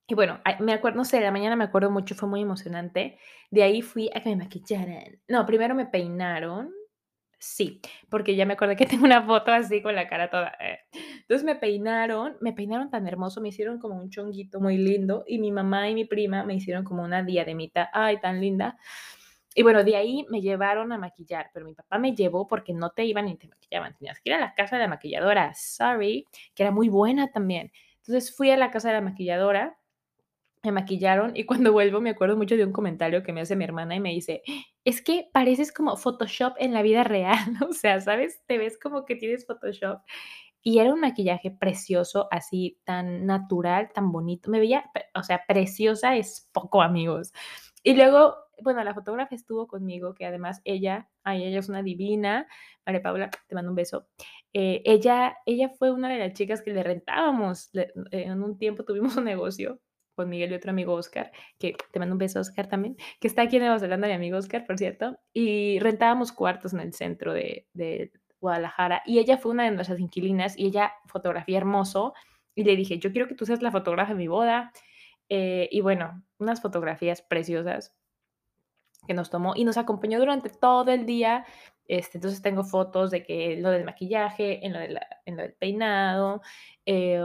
Y 0.07 0.15
bueno, 0.15 0.41
me 0.61 0.75
acuerdo, 0.75 0.99
no 0.99 1.05
sé, 1.05 1.21
la 1.21 1.31
mañana 1.31 1.57
me 1.57 1.65
acuerdo 1.65 1.91
mucho, 1.91 2.15
fue 2.15 2.29
muy 2.29 2.43
emocionante. 2.43 3.19
De 3.51 3.63
ahí 3.63 3.81
fui 3.81 4.11
a 4.15 4.23
que 4.23 4.31
me 4.31 4.37
maquillaran. 4.37 5.19
No, 5.29 5.47
primero 5.47 5.75
me 5.75 5.87
peinaron, 5.87 6.73
Sí, 7.47 7.83
porque 8.09 8.37
ya 8.37 8.47
me 8.47 8.55
acordé 8.55 8.75
que 8.75 8.87
tengo 9.03 9.05
una 9.05 9.23
foto 9.23 9.53
así 9.53 9.83
con 9.83 9.95
la 9.95 10.09
cara 10.09 10.31
toda. 10.31 10.57
Eh. 10.61 10.79
Entonces 11.21 11.45
me 11.45 11.55
peinaron, 11.55 12.39
me 12.41 12.55
peinaron 12.55 12.91
tan 12.91 13.07
hermoso, 13.07 13.43
me 13.43 13.51
hicieron 13.51 13.79
como 13.79 13.97
un 13.97 14.09
chonguito 14.09 14.61
muy 14.61 14.79
lindo 14.79 15.25
y 15.27 15.39
mi 15.39 15.53
mamá 15.53 15.91
y 15.91 15.95
mi 15.95 16.07
prima 16.07 16.45
me 16.45 16.55
hicieron 16.55 16.85
como 16.85 17.03
una 17.03 17.23
diademita, 17.23 17.91
ay, 17.93 18.19
tan 18.19 18.41
linda. 18.41 18.79
Y 19.55 19.63
bueno, 19.63 19.85
de 19.85 19.95
ahí 19.95 20.25
me 20.31 20.41
llevaron 20.41 20.91
a 20.93 20.99
maquillar, 20.99 21.51
pero 21.53 21.67
mi 21.67 21.75
papá 21.75 21.99
me 21.99 22.15
llevó 22.15 22.47
porque 22.49 22.73
no 22.73 22.91
te 22.91 23.05
iban 23.05 23.27
ni 23.27 23.37
te 23.37 23.47
maquillaban, 23.47 23.95
tenías 23.95 24.21
que 24.21 24.31
ir 24.31 24.35
a 24.37 24.41
la 24.41 24.55
casa 24.55 24.77
de 24.77 24.83
la 24.83 24.89
maquilladora, 24.89 25.53
sorry, 25.55 26.27
que 26.55 26.63
era 26.63 26.73
muy 26.73 26.89
buena 26.89 27.31
también. 27.31 27.73
Entonces 27.99 28.35
fui 28.35 28.51
a 28.51 28.57
la 28.57 28.71
casa 28.71 28.89
de 28.89 28.95
la 28.95 29.01
maquilladora 29.03 29.77
me 30.65 30.73
maquillaron 30.73 31.37
y 31.37 31.45
cuando 31.45 31.73
vuelvo 31.73 32.01
me 32.01 32.11
acuerdo 32.11 32.37
mucho 32.37 32.57
de 32.57 32.65
un 32.65 32.73
comentario 32.73 33.23
que 33.23 33.33
me 33.33 33.43
hace 33.43 33.55
mi 33.55 33.65
hermana 33.65 33.95
y 33.95 34.01
me 34.01 34.11
dice, 34.11 34.43
es 34.85 35.03
que 35.03 35.29
pareces 35.33 35.73
como 35.73 35.97
Photoshop 35.97 36.55
en 36.59 36.73
la 36.73 36.83
vida 36.83 37.05
real, 37.05 37.37
o 37.69 37.73
sea, 37.73 38.01
¿sabes? 38.01 38.43
Te 38.47 38.59
ves 38.59 38.79
como 38.79 39.05
que 39.05 39.17
tienes 39.17 39.47
Photoshop. 39.47 40.01
Y 40.67 40.79
era 40.79 40.95
un 40.95 41.01
maquillaje 41.01 41.51
precioso, 41.51 42.27
así 42.31 42.79
tan 42.85 43.27
natural, 43.27 43.91
tan 43.93 44.11
bonito. 44.13 44.51
Me 44.51 44.61
veía, 44.61 44.91
o 45.15 45.23
sea, 45.23 45.43
preciosa 45.47 46.17
es 46.17 46.49
poco, 46.53 46.81
amigos. 46.81 47.35
Y 47.83 47.95
luego, 47.95 48.35
bueno, 48.63 48.83
la 48.83 48.95
fotógrafa 48.95 49.35
estuvo 49.35 49.67
conmigo, 49.67 50.15
que 50.15 50.25
además 50.25 50.63
ella, 50.65 51.11
ay, 51.23 51.45
ella 51.45 51.59
es 51.59 51.69
una 51.69 51.83
divina. 51.83 52.47
María 52.87 53.03
Paula, 53.03 53.31
te 53.47 53.55
mando 53.55 53.73
un 53.73 53.77
beso. 53.77 54.07
Eh, 54.55 54.81
ella, 54.87 55.37
ella 55.45 55.69
fue 55.69 55.93
una 55.93 56.09
de 56.09 56.19
las 56.19 56.33
chicas 56.33 56.63
que 56.63 56.73
le 56.73 56.83
rentábamos. 56.83 57.71
en 58.11 58.43
un 58.43 58.57
tiempo 58.57 58.85
tuvimos 58.85 59.17
un 59.19 59.25
negocio 59.25 59.81
con 60.15 60.29
Miguel 60.29 60.53
y 60.53 60.55
otro 60.55 60.71
amigo 60.71 60.95
Oscar, 60.95 61.33
que 61.59 61.77
te 61.93 61.99
mando 61.99 62.15
un 62.15 62.19
beso 62.19 62.41
Oscar 62.41 62.69
también, 62.69 62.97
que 63.21 63.29
está 63.29 63.43
aquí 63.43 63.57
en 63.57 63.63
Nueva 63.63 63.79
Zelanda, 63.79 64.07
mi 64.09 64.15
amigo 64.15 64.39
Oscar, 64.39 64.65
por 64.67 64.79
cierto, 64.79 65.19
y 65.33 65.79
rentábamos 65.81 66.33
cuartos 66.33 66.73
en 66.73 66.81
el 66.81 66.93
centro 66.93 67.33
de, 67.33 67.67
Guadalajara 68.41 69.01
y 69.07 69.21
ella 69.21 69.39
fue 69.39 69.53
una 69.53 69.65
de 69.65 69.71
nuestras 69.71 69.99
inquilinas 69.99 70.59
y 70.59 70.67
ella 70.67 70.93
fotografía 71.07 71.57
hermoso 71.57 72.13
y 72.55 72.65
le 72.65 72.77
dije, 72.77 72.99
yo 72.99 73.11
quiero 73.11 73.27
que 73.27 73.35
tú 73.35 73.47
seas 73.47 73.63
la 73.63 73.71
fotógrafa 73.71 74.13
de 74.13 74.19
mi 74.19 74.29
boda 74.29 74.71
eh, 75.31 75.67
y 75.73 75.81
bueno, 75.81 76.23
unas 76.39 76.61
fotografías 76.61 77.23
preciosas 77.23 77.95
que 79.07 79.15
nos 79.15 79.31
tomó 79.31 79.55
y 79.57 79.65
nos 79.65 79.79
acompañó 79.79 80.19
durante 80.19 80.51
todo 80.51 80.91
el 80.91 81.07
día. 81.07 81.47
Este, 81.87 82.19
entonces 82.19 82.43
tengo 82.43 82.65
fotos 82.65 83.11
de 83.11 83.23
que 83.23 83.57
lo 83.57 83.71
del 83.71 83.85
maquillaje, 83.85 84.65
en 84.67 84.75
lo, 84.75 84.81
en 84.81 85.37
lo 85.37 85.43
del 85.43 85.55
peinado, 85.55 86.43
eh, 86.85 87.21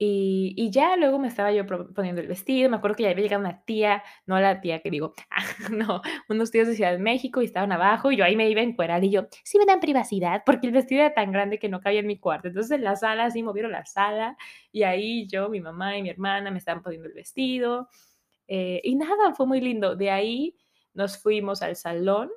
Y, 0.00 0.54
y 0.56 0.70
ya 0.70 0.96
luego 0.96 1.18
me 1.18 1.26
estaba 1.26 1.50
yo 1.50 1.66
poniendo 1.66 2.20
el 2.20 2.28
vestido, 2.28 2.70
me 2.70 2.76
acuerdo 2.76 2.96
que 2.96 3.02
ya 3.02 3.10
había 3.10 3.24
llegado 3.24 3.40
una 3.40 3.64
tía, 3.64 4.04
no 4.26 4.38
la 4.38 4.60
tía 4.60 4.80
que 4.80 4.90
digo, 4.90 5.12
no, 5.72 6.02
unos 6.28 6.52
tíos 6.52 6.68
de 6.68 6.76
Ciudad 6.76 6.92
de 6.92 6.98
México 6.98 7.42
y 7.42 7.46
estaban 7.46 7.72
abajo 7.72 8.12
y 8.12 8.16
yo 8.16 8.24
ahí 8.24 8.36
me 8.36 8.48
iba 8.48 8.60
a 8.60 8.64
encuerar 8.64 9.02
y 9.02 9.10
yo, 9.10 9.26
sí 9.42 9.58
me 9.58 9.66
dan 9.66 9.80
privacidad 9.80 10.42
porque 10.46 10.68
el 10.68 10.72
vestido 10.72 11.00
era 11.00 11.14
tan 11.14 11.32
grande 11.32 11.58
que 11.58 11.68
no 11.68 11.80
cabía 11.80 12.00
en 12.00 12.06
mi 12.06 12.18
cuarto. 12.18 12.46
Entonces 12.46 12.70
en 12.70 12.84
la 12.84 12.94
sala, 12.94 13.24
así 13.24 13.42
movieron 13.42 13.72
la 13.72 13.84
sala 13.86 14.36
y 14.70 14.84
ahí 14.84 15.26
yo, 15.26 15.48
mi 15.48 15.60
mamá 15.60 15.96
y 15.98 16.02
mi 16.02 16.10
hermana 16.10 16.52
me 16.52 16.58
estaban 16.58 16.82
poniendo 16.82 17.08
el 17.08 17.14
vestido. 17.14 17.88
Eh, 18.46 18.80
y 18.84 18.94
nada, 18.96 19.34
fue 19.34 19.46
muy 19.46 19.60
lindo. 19.60 19.96
De 19.96 20.10
ahí 20.10 20.56
nos 20.94 21.18
fuimos 21.18 21.62
al 21.62 21.76
salón 21.76 22.30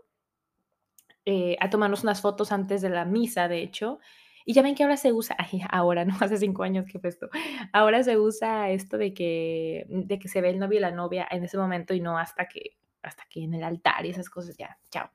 eh, 1.26 1.56
a 1.60 1.69
tomarnos 1.69 2.04
unas 2.04 2.21
fotos 2.21 2.52
antes 2.52 2.82
de 2.82 2.89
la 2.89 3.06
misa, 3.06 3.47
de 3.47 3.62
hecho. 3.62 4.00
Y 4.45 4.54
ya 4.54 4.62
ven 4.62 4.75
que 4.75 4.84
ahora 4.84 4.97
se 4.97 5.13
usa, 5.13 5.36
ay, 5.39 5.62
ahora, 5.69 6.06
no 6.06 6.15
hace 6.19 6.38
cinco 6.38 6.63
años 6.63 6.86
que 6.86 6.99
fue 6.99 7.10
esto, 7.10 7.30
ahora 7.73 8.04
se 8.04 8.17
usa 8.17 8.69
esto 8.71 8.97
de 8.97 9.13
que, 9.13 9.86
de 9.89 10.19
que 10.19 10.27
se 10.27 10.41
ve 10.41 10.49
el 10.49 10.60
novio 10.60 10.80
y 10.80 10.82
la 10.82 10.91
novia 10.91 11.27
en 11.30 11.43
ese 11.43 11.58
momento 11.58 11.93
y 11.93 12.01
no 12.01 12.17
hasta 12.17 12.47
que, 12.47 12.77
hasta 13.01 13.23
que 13.30 13.43
en 13.43 13.54
el 13.54 13.63
altar 13.63 14.06
y 14.06 14.10
esas 14.10 14.30
cosas, 14.30 14.58
ya, 14.58 14.77
chao. 14.89 15.10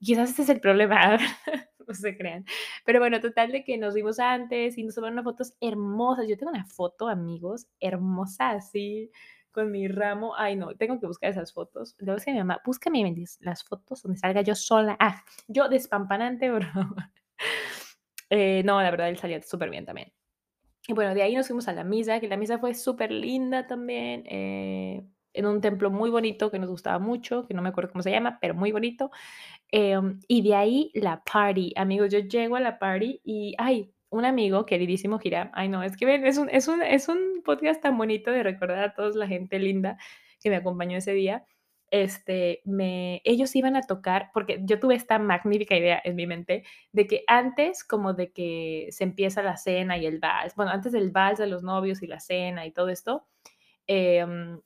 Quizás 0.00 0.30
ese 0.30 0.42
es 0.42 0.48
el 0.48 0.60
problema, 0.60 1.18
no 1.88 1.94
se 1.94 2.16
crean. 2.16 2.44
Pero 2.84 3.00
bueno, 3.00 3.20
total 3.20 3.50
de 3.50 3.64
que 3.64 3.78
nos 3.78 3.94
vimos 3.94 4.20
antes 4.20 4.78
y 4.78 4.84
nos 4.84 4.94
tomaron 4.94 5.24
fotos 5.24 5.54
hermosas. 5.60 6.26
Yo 6.28 6.36
tengo 6.36 6.52
una 6.52 6.64
foto, 6.64 7.08
amigos, 7.08 7.66
hermosa 7.80 8.50
así, 8.50 9.10
con 9.50 9.70
mi 9.72 9.88
ramo. 9.88 10.34
Ay, 10.36 10.56
no, 10.56 10.74
tengo 10.76 11.00
que 11.00 11.06
buscar 11.06 11.30
esas 11.30 11.52
fotos. 11.52 11.96
Le 11.98 12.12
voy 12.12 12.20
a 12.24 12.30
mi 12.30 12.38
mamá, 12.38 12.60
búscame 12.64 13.14
las 13.40 13.64
fotos 13.64 14.02
donde 14.02 14.18
salga 14.18 14.42
yo 14.42 14.54
sola. 14.54 14.96
Ah, 15.00 15.24
yo 15.48 15.68
despampanante, 15.68 16.50
bro. 16.52 16.68
Eh, 18.30 18.62
no, 18.64 18.80
la 18.82 18.90
verdad, 18.90 19.08
él 19.08 19.18
salía 19.18 19.40
súper 19.42 19.70
bien 19.70 19.84
también. 19.84 20.12
Y 20.86 20.94
bueno, 20.94 21.14
de 21.14 21.22
ahí 21.22 21.34
nos 21.34 21.46
fuimos 21.46 21.68
a 21.68 21.72
la 21.74 21.84
misa, 21.84 22.20
que 22.20 22.28
la 22.28 22.36
misa 22.36 22.58
fue 22.58 22.74
súper 22.74 23.10
linda 23.12 23.66
también, 23.66 24.24
eh, 24.26 25.04
en 25.34 25.46
un 25.46 25.60
templo 25.60 25.90
muy 25.90 26.10
bonito 26.10 26.50
que 26.50 26.58
nos 26.58 26.70
gustaba 26.70 26.98
mucho, 26.98 27.46
que 27.46 27.54
no 27.54 27.62
me 27.62 27.68
acuerdo 27.68 27.90
cómo 27.92 28.02
se 28.02 28.10
llama, 28.10 28.38
pero 28.40 28.54
muy 28.54 28.72
bonito. 28.72 29.10
Em, 29.72 30.20
y 30.28 30.42
de 30.42 30.54
ahí 30.54 30.90
la 30.94 31.22
party, 31.24 31.74
amigos, 31.76 32.10
yo 32.10 32.20
llego 32.20 32.56
a 32.56 32.60
la 32.60 32.78
party 32.78 33.20
y, 33.24 33.54
ay, 33.58 33.92
un 34.10 34.24
amigo 34.24 34.64
queridísimo 34.66 35.18
Gira, 35.18 35.50
ay 35.54 35.68
no, 35.68 35.82
es 35.82 35.96
que 35.96 36.06
ven, 36.06 36.26
es 36.26 36.38
un, 36.38 36.48
es 36.50 36.68
un, 36.68 36.82
es 36.82 37.08
un 37.08 37.42
podcast 37.44 37.82
tan 37.82 37.98
bonito 37.98 38.30
de 38.30 38.42
recordar 38.42 38.78
a 38.78 38.94
toda 38.94 39.10
la 39.10 39.26
gente 39.28 39.58
linda 39.58 39.98
que 40.40 40.50
me 40.50 40.56
acompañó 40.56 40.96
ese 40.96 41.12
día 41.12 41.44
este, 41.90 42.60
me, 42.64 43.20
ellos 43.24 43.54
iban 43.56 43.76
a 43.76 43.82
tocar, 43.82 44.30
porque 44.34 44.60
yo 44.64 44.78
tuve 44.78 44.94
esta 44.94 45.18
magnífica 45.18 45.76
idea 45.76 46.00
en 46.04 46.16
mi 46.16 46.26
mente 46.26 46.64
de 46.92 47.06
que 47.06 47.24
antes 47.26 47.84
como 47.84 48.14
de 48.14 48.32
que 48.32 48.88
se 48.90 49.04
empieza 49.04 49.42
la 49.42 49.56
cena 49.56 49.98
y 49.98 50.06
el 50.06 50.18
vals, 50.18 50.54
bueno, 50.54 50.70
antes 50.70 50.92
del 50.92 51.10
vals 51.10 51.38
de 51.38 51.46
los 51.46 51.62
novios 51.62 52.02
y 52.02 52.06
la 52.06 52.20
cena 52.20 52.66
y 52.66 52.72
todo 52.72 52.88
esto, 52.88 53.26
em, 53.86 54.60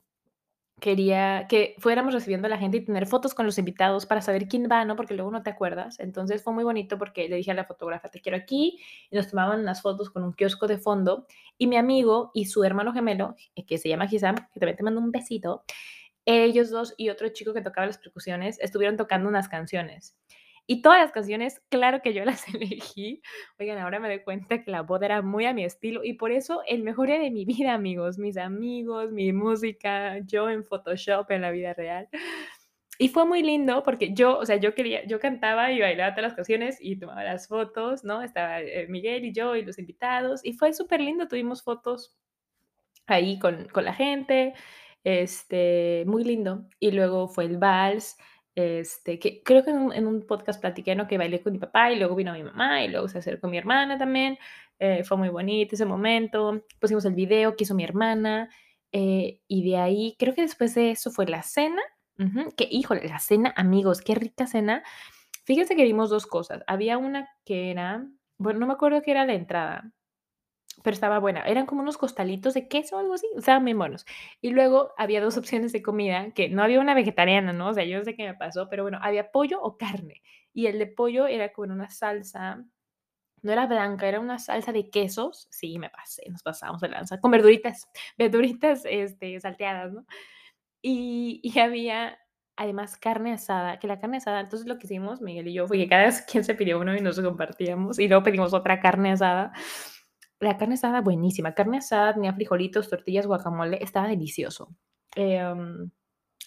quería 0.83 1.47
que 1.47 1.75
fuéramos 1.77 2.13
recibiendo 2.13 2.47
a 2.47 2.49
la 2.49 2.57
gente 2.57 2.77
y 2.77 2.85
tener 2.85 3.07
fotos 3.07 3.33
con 3.33 3.45
los 3.45 3.57
invitados 3.57 4.05
para 4.05 4.21
saber 4.21 4.49
quién 4.49 4.67
va, 4.69 4.83
¿no? 4.83 4.97
Porque 4.97 5.13
luego 5.13 5.31
no 5.31 5.41
te 5.41 5.49
acuerdas. 5.49 5.97
Entonces 6.01 6.43
fue 6.43 6.51
muy 6.53 6.65
bonito 6.65 6.97
porque 6.97 7.29
le 7.29 7.37
dije 7.37 7.51
a 7.51 7.53
la 7.53 7.63
fotógrafa, 7.63 8.09
te 8.09 8.19
quiero 8.19 8.37
aquí, 8.37 8.79
y 9.09 9.15
nos 9.15 9.29
tomaban 9.29 9.61
unas 9.61 9.81
fotos 9.81 10.09
con 10.09 10.23
un 10.23 10.33
kiosco 10.33 10.67
de 10.67 10.77
fondo, 10.77 11.25
y 11.57 11.67
mi 11.67 11.77
amigo 11.77 12.31
y 12.33 12.45
su 12.45 12.65
hermano 12.65 12.91
gemelo, 12.91 13.35
que 13.65 13.77
se 13.77 13.87
llama 13.87 14.07
Gisam, 14.07 14.35
que 14.35 14.59
también 14.59 14.75
te 14.75 14.83
mando 14.83 14.99
un 14.99 15.11
besito, 15.11 15.63
ellos 16.25 16.69
dos 16.69 16.93
y 16.97 17.09
otro 17.09 17.29
chico 17.29 17.53
que 17.53 17.61
tocaba 17.61 17.87
las 17.87 17.97
percusiones 17.97 18.59
estuvieron 18.59 18.97
tocando 18.97 19.29
unas 19.29 19.49
canciones. 19.49 20.17
Y 20.65 20.81
todas 20.81 20.99
las 20.99 21.11
canciones, 21.11 21.61
claro 21.69 22.01
que 22.01 22.13
yo 22.13 22.23
las 22.25 22.47
elegí. 22.53 23.21
Oigan, 23.59 23.77
ahora 23.79 23.99
me 23.99 24.07
doy 24.07 24.23
cuenta 24.23 24.63
que 24.63 24.71
la 24.71 24.81
boda 24.81 25.07
era 25.07 25.21
muy 25.21 25.45
a 25.45 25.53
mi 25.53 25.65
estilo 25.65 26.03
y 26.03 26.13
por 26.13 26.31
eso 26.31 26.61
el 26.67 26.83
mejor 26.83 27.07
día 27.07 27.19
de 27.19 27.31
mi 27.31 27.45
vida, 27.45 27.73
amigos, 27.73 28.17
mis 28.17 28.37
amigos, 28.37 29.11
mi 29.11 29.33
música, 29.33 30.19
yo 30.25 30.49
en 30.49 30.63
Photoshop 30.63 31.29
en 31.31 31.41
la 31.41 31.51
vida 31.51 31.73
real. 31.73 32.07
Y 32.99 33.09
fue 33.09 33.25
muy 33.25 33.41
lindo 33.41 33.83
porque 33.83 34.13
yo, 34.13 34.37
o 34.37 34.45
sea, 34.45 34.55
yo 34.57 34.75
quería, 34.75 35.03
yo 35.05 35.19
cantaba 35.19 35.71
y 35.71 35.81
bailaba 35.81 36.13
todas 36.13 36.29
las 36.29 36.35
canciones 36.35 36.77
y 36.79 36.97
tomaba 36.97 37.23
las 37.23 37.47
fotos, 37.47 38.03
¿no? 38.03 38.21
Estaba 38.21 38.61
eh, 38.61 38.87
Miguel 38.87 39.25
y 39.25 39.33
yo 39.33 39.55
y 39.55 39.65
los 39.65 39.79
invitados 39.79 40.41
y 40.45 40.53
fue 40.53 40.73
súper 40.73 41.01
lindo, 41.01 41.27
tuvimos 41.27 41.63
fotos 41.63 42.15
ahí 43.07 43.39
con, 43.39 43.67
con 43.69 43.83
la 43.83 43.93
gente 43.93 44.53
este, 45.03 46.03
muy 46.07 46.23
lindo. 46.23 46.65
Y 46.79 46.91
luego 46.91 47.27
fue 47.27 47.45
el 47.45 47.57
vals, 47.57 48.17
este, 48.55 49.19
que 49.19 49.41
creo 49.43 49.63
que 49.63 49.71
en 49.71 50.07
un, 50.07 50.25
podcast 50.27 50.61
platiqué, 50.61 50.95
¿no? 50.95 51.07
Que 51.07 51.17
bailé 51.17 51.41
con 51.41 51.53
mi 51.53 51.59
papá 51.59 51.91
y 51.91 51.97
luego 51.97 52.15
vino 52.15 52.33
mi 52.33 52.43
mamá 52.43 52.83
y 52.83 52.89
luego 52.89 53.07
se 53.07 53.17
acercó 53.19 53.47
mi 53.47 53.57
hermana 53.57 53.97
también. 53.97 54.37
Eh, 54.79 55.03
fue 55.03 55.17
muy 55.17 55.29
bonito 55.29 55.75
ese 55.75 55.85
momento. 55.85 56.63
Pusimos 56.79 57.05
el 57.05 57.13
video 57.15 57.55
que 57.55 57.63
hizo 57.63 57.75
mi 57.75 57.83
hermana. 57.83 58.49
Eh, 58.91 59.39
y 59.47 59.69
de 59.69 59.77
ahí, 59.77 60.15
creo 60.19 60.35
que 60.35 60.43
después 60.43 60.75
de 60.75 60.91
eso 60.91 61.11
fue 61.11 61.25
la 61.25 61.43
cena. 61.43 61.81
que, 62.55 62.67
híjole, 62.69 63.07
la 63.07 63.19
cena, 63.19 63.53
amigos, 63.57 64.01
qué 64.01 64.15
rica 64.15 64.45
cena. 64.47 64.83
Fíjense 65.45 65.75
que 65.75 65.83
vimos 65.83 66.09
dos 66.09 66.25
cosas. 66.27 66.63
Había 66.67 66.97
una 66.97 67.27
que 67.45 67.71
era, 67.71 68.05
bueno, 68.37 68.59
no 68.59 68.67
me 68.67 68.73
acuerdo 68.73 69.01
qué 69.01 69.11
era 69.11 69.25
la 69.25 69.33
entrada, 69.33 69.91
pero 70.81 70.93
estaba 70.93 71.19
buena. 71.19 71.41
Eran 71.41 71.65
como 71.65 71.81
unos 71.81 71.97
costalitos 71.97 72.53
de 72.53 72.67
queso 72.67 72.95
o 72.95 72.99
algo 72.99 73.13
así, 73.13 73.27
estaban 73.35 73.65
bien 73.65 73.77
buenos. 73.77 74.05
Y 74.41 74.51
luego 74.51 74.93
había 74.97 75.21
dos 75.21 75.37
opciones 75.37 75.71
de 75.71 75.83
comida, 75.83 76.31
que 76.31 76.49
no 76.49 76.63
había 76.63 76.79
una 76.79 76.93
vegetariana, 76.93 77.53
¿no? 77.53 77.69
O 77.69 77.73
sea, 77.73 77.83
yo 77.83 77.97
no 77.97 78.05
sé 78.05 78.15
qué 78.15 78.25
me 78.25 78.35
pasó, 78.35 78.69
pero 78.69 78.83
bueno, 78.83 78.99
había 79.01 79.31
pollo 79.31 79.61
o 79.61 79.77
carne. 79.77 80.21
Y 80.53 80.67
el 80.67 80.79
de 80.79 80.87
pollo 80.87 81.27
era 81.27 81.51
con 81.51 81.71
una 81.71 81.89
salsa, 81.89 82.63
no 83.41 83.51
era 83.51 83.67
blanca, 83.67 84.07
era 84.07 84.19
una 84.19 84.39
salsa 84.39 84.71
de 84.71 84.89
quesos. 84.89 85.47
Sí, 85.51 85.77
me 85.79 85.89
pasé, 85.89 86.23
nos 86.29 86.43
pasamos 86.43 86.81
de 86.81 86.89
lanza, 86.89 87.19
con 87.19 87.31
verduritas, 87.31 87.89
verduritas 88.17 88.83
este, 88.85 89.39
salteadas, 89.39 89.93
¿no? 89.93 90.05
Y, 90.81 91.39
y 91.43 91.59
había 91.59 92.19
además 92.55 92.97
carne 92.97 93.33
asada, 93.33 93.79
que 93.79 93.87
la 93.87 93.99
carne 93.99 94.17
asada, 94.17 94.41
entonces 94.41 94.67
lo 94.67 94.77
que 94.77 94.85
hicimos, 94.85 95.21
Miguel 95.21 95.47
y 95.47 95.53
yo, 95.53 95.67
fue 95.67 95.77
que 95.77 95.87
cada 95.87 96.11
quien 96.31 96.43
se 96.43 96.55
pidió 96.55 96.79
uno 96.79 96.95
y 96.95 97.01
nos 97.01 97.19
compartíamos, 97.19 97.99
y 97.99 98.07
luego 98.07 98.23
pedimos 98.23 98.53
otra 98.53 98.79
carne 98.79 99.11
asada 99.13 99.53
la 100.43 100.57
carne 100.57 100.75
estaba 100.75 101.01
buenísima. 101.01 101.53
Carne 101.53 101.77
asada, 101.77 102.13
tenía 102.13 102.33
frijolitos, 102.33 102.89
tortillas, 102.89 103.27
guacamole, 103.27 103.79
estaba 103.81 104.07
delicioso. 104.07 104.69
Em, 105.15 105.91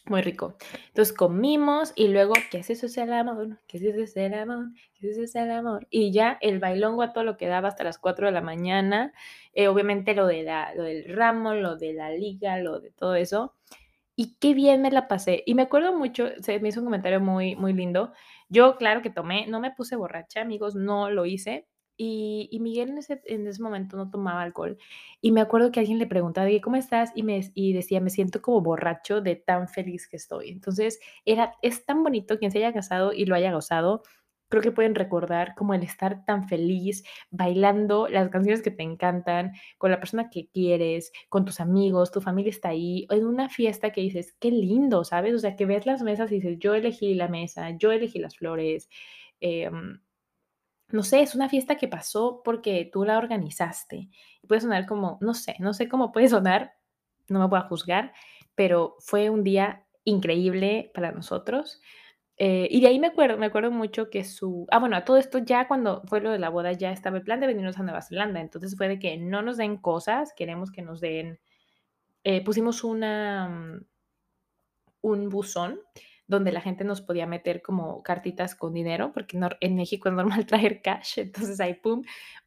muy 0.06 0.22
rico. 0.22 0.56
Entonces 0.88 1.14
comimos 1.14 1.92
y 1.96 2.08
luego, 2.08 2.34
¿qué 2.50 2.58
es 2.58 2.70
eso? 2.70 2.86
Es 2.86 2.96
el 2.96 3.12
amor, 3.12 3.58
¿qué 3.66 3.78
es 3.78 3.82
eso? 3.84 4.00
Es 4.02 4.16
el 4.16 4.34
amor, 4.34 4.66
¿qué 4.94 5.08
es 5.08 5.12
eso? 5.12 5.22
Es 5.22 5.34
el 5.34 5.50
amor. 5.50 5.86
Y 5.90 6.12
ya 6.12 6.38
el 6.40 6.60
bailongo 6.60 7.02
a 7.02 7.12
todo 7.12 7.24
lo 7.24 7.36
que 7.36 7.46
daba 7.48 7.68
hasta 7.68 7.84
las 7.84 7.98
4 7.98 8.26
de 8.26 8.32
la 8.32 8.40
mañana. 8.40 9.12
Eh, 9.52 9.68
obviamente 9.68 10.14
lo, 10.14 10.26
de 10.26 10.42
la, 10.44 10.74
lo 10.74 10.84
del 10.84 11.04
ramo, 11.14 11.54
lo 11.54 11.76
de 11.76 11.92
la 11.92 12.10
liga, 12.10 12.58
lo 12.58 12.80
de 12.80 12.90
todo 12.92 13.16
eso. 13.16 13.54
Y 14.14 14.36
qué 14.38 14.54
bien 14.54 14.82
me 14.82 14.90
la 14.90 15.08
pasé. 15.08 15.42
Y 15.46 15.54
me 15.54 15.62
acuerdo 15.62 15.96
mucho, 15.96 16.28
se 16.40 16.58
me 16.60 16.68
hizo 16.68 16.80
un 16.80 16.86
comentario 16.86 17.20
muy, 17.20 17.56
muy 17.56 17.72
lindo. 17.72 18.12
Yo, 18.48 18.76
claro 18.76 19.02
que 19.02 19.10
tomé, 19.10 19.46
no 19.48 19.60
me 19.60 19.72
puse 19.72 19.96
borracha, 19.96 20.40
amigos, 20.40 20.74
no 20.74 21.10
lo 21.10 21.26
hice, 21.26 21.66
y, 21.96 22.58
Miguel 22.60 22.90
en 22.90 22.98
ese, 22.98 23.22
en 23.24 23.46
ese 23.46 23.62
momento 23.62 23.96
no 23.96 24.10
tomaba 24.10 24.42
alcohol. 24.42 24.78
Y 25.20 25.32
me 25.32 25.40
acuerdo 25.40 25.70
que 25.70 25.80
alguien 25.80 25.98
le 25.98 26.06
preguntaba, 26.06 26.48
¿cómo 26.62 26.76
estás? 26.76 27.12
Y, 27.14 27.22
me, 27.22 27.40
y 27.54 27.72
decía, 27.72 28.00
me 28.00 28.10
siento 28.10 28.42
como 28.42 28.60
borracho 28.60 29.20
de 29.20 29.36
tan 29.36 29.68
feliz 29.68 30.08
que 30.08 30.16
estoy. 30.16 30.50
Entonces, 30.50 30.98
era, 31.24 31.54
es 31.62 31.84
tan 31.86 32.02
bonito 32.02 32.38
quien 32.38 32.50
se 32.50 32.58
haya 32.58 32.72
casado 32.72 33.12
y 33.12 33.24
lo 33.24 33.34
haya 33.34 33.52
gozado. 33.52 34.02
Creo 34.48 34.62
que 34.62 34.70
pueden 34.70 34.94
recordar 34.94 35.54
como 35.56 35.74
el 35.74 35.82
estar 35.82 36.24
tan 36.24 36.48
feliz, 36.48 37.02
bailando 37.30 38.06
las 38.08 38.28
canciones 38.28 38.62
que 38.62 38.70
te 38.70 38.84
encantan, 38.84 39.52
con 39.78 39.90
la 39.90 39.98
persona 39.98 40.30
que 40.30 40.48
quieres, 40.50 41.10
con 41.28 41.44
tus 41.44 41.60
amigos, 41.60 42.12
tu 42.12 42.20
familia 42.20 42.50
está 42.50 42.68
ahí, 42.68 43.06
en 43.10 43.26
una 43.26 43.48
fiesta 43.48 43.90
que 43.90 44.02
dices, 44.02 44.36
qué 44.38 44.50
lindo, 44.52 45.04
¿sabes? 45.04 45.34
O 45.34 45.38
sea, 45.38 45.56
que 45.56 45.66
ves 45.66 45.86
las 45.86 46.02
mesas 46.02 46.30
y 46.30 46.36
dices, 46.36 46.58
yo 46.60 46.74
elegí 46.74 47.14
la 47.14 47.28
mesa, 47.28 47.70
yo 47.76 47.90
elegí 47.90 48.20
las 48.20 48.36
flores. 48.36 48.88
Eh, 49.40 49.68
no 50.88 51.02
sé, 51.02 51.20
es 51.22 51.34
una 51.34 51.48
fiesta 51.48 51.76
que 51.76 51.88
pasó 51.88 52.42
porque 52.44 52.88
tú 52.92 53.04
la 53.04 53.18
organizaste. 53.18 54.08
Puede 54.46 54.60
sonar 54.60 54.86
como, 54.86 55.18
no 55.20 55.34
sé, 55.34 55.56
no 55.58 55.74
sé 55.74 55.88
cómo 55.88 56.12
puede 56.12 56.28
sonar, 56.28 56.74
no 57.28 57.40
me 57.40 57.46
voy 57.46 57.58
a 57.58 57.68
juzgar, 57.68 58.12
pero 58.54 58.96
fue 59.00 59.30
un 59.30 59.42
día 59.44 59.84
increíble 60.04 60.90
para 60.94 61.12
nosotros. 61.12 61.80
Eh, 62.38 62.68
y 62.70 62.80
de 62.82 62.88
ahí 62.88 62.98
me 62.98 63.08
acuerdo, 63.08 63.38
me 63.38 63.46
acuerdo 63.46 63.70
mucho 63.70 64.10
que 64.10 64.22
su, 64.24 64.66
ah, 64.70 64.78
bueno, 64.78 64.96
a 64.96 65.04
todo 65.04 65.16
esto 65.16 65.38
ya 65.38 65.66
cuando 65.68 66.02
fue 66.06 66.20
lo 66.20 66.30
de 66.30 66.38
la 66.38 66.50
boda 66.50 66.72
ya 66.72 66.92
estaba 66.92 67.16
el 67.16 67.24
plan 67.24 67.40
de 67.40 67.46
venirnos 67.46 67.78
a 67.78 67.82
Nueva 67.82 68.02
Zelanda, 68.02 68.40
entonces 68.40 68.76
fue 68.76 68.88
de 68.88 68.98
que 68.98 69.16
no 69.16 69.40
nos 69.42 69.56
den 69.56 69.78
cosas, 69.78 70.34
queremos 70.36 70.70
que 70.70 70.82
nos 70.82 71.00
den, 71.00 71.40
eh, 72.24 72.44
pusimos 72.44 72.84
una, 72.84 73.48
mm, 73.48 73.86
un 75.02 75.28
buzón 75.30 75.80
donde 76.26 76.52
la 76.52 76.60
gente 76.60 76.84
nos 76.84 77.00
podía 77.00 77.26
meter 77.26 77.62
como 77.62 78.02
cartitas 78.02 78.54
con 78.54 78.72
dinero, 78.72 79.12
porque 79.12 79.38
en 79.60 79.76
México 79.76 80.08
es 80.08 80.14
normal 80.14 80.46
traer 80.46 80.82
cash, 80.82 81.18
entonces 81.18 81.60
ahí 81.60 81.74
pum, 81.74 82.02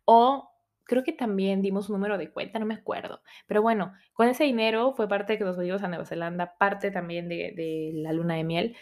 o 0.06 0.50
creo 0.84 1.04
que 1.04 1.14
también 1.14 1.62
dimos 1.62 1.90
un 1.90 1.96
número 1.96 2.18
de 2.18 2.32
cuenta, 2.32 2.60
no 2.60 2.66
me 2.66 2.74
acuerdo, 2.74 3.22
pero 3.48 3.62
bueno, 3.62 3.94
con 4.14 4.28
ese 4.28 4.44
dinero 4.44 4.94
fue 4.94 5.08
parte 5.08 5.34
de 5.34 5.40
que 5.40 5.46
nos 5.46 5.56
fuimos 5.56 5.84
a 5.84 5.88
Nueva 5.88 6.06
Zelanda, 6.06 6.58
parte 6.58 6.92
también 6.92 7.30
de, 7.30 7.54
de 7.56 7.92
la 7.94 8.12
luna 8.12 8.36
de 8.36 8.44
miel. 8.44 8.76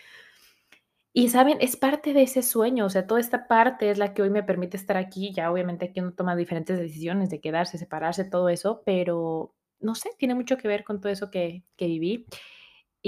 Y, 1.13 1.29
¿saben? 1.29 1.57
Es 1.61 1.75
parte 1.75 2.13
de 2.13 2.21
ese 2.21 2.43
sueño, 2.43 2.85
o 2.85 2.89
sea, 2.91 3.07
toda 3.07 3.19
esta 3.19 3.47
parte 3.47 3.89
es 3.89 3.97
la 3.97 4.13
que 4.13 4.21
hoy 4.21 4.29
me 4.29 4.43
permite 4.43 4.77
estar 4.77 4.97
aquí. 4.97 5.33
Ya, 5.33 5.51
obviamente, 5.51 5.85
aquí 5.85 5.99
uno 5.99 6.13
toma 6.13 6.35
diferentes 6.35 6.77
decisiones 6.77 7.31
de 7.31 7.41
quedarse, 7.41 7.79
separarse, 7.79 8.23
todo 8.23 8.49
eso, 8.49 8.83
pero 8.85 9.55
no 9.79 9.95
sé, 9.95 10.11
tiene 10.19 10.35
mucho 10.35 10.57
que 10.57 10.67
ver 10.67 10.83
con 10.83 11.01
todo 11.01 11.11
eso 11.11 11.31
que 11.31 11.63
que 11.75 11.87
viví. 11.87 12.27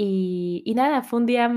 Y 0.02 0.72
nada, 0.74 1.02
fue 1.02 1.18
un 1.20 1.26
día, 1.26 1.52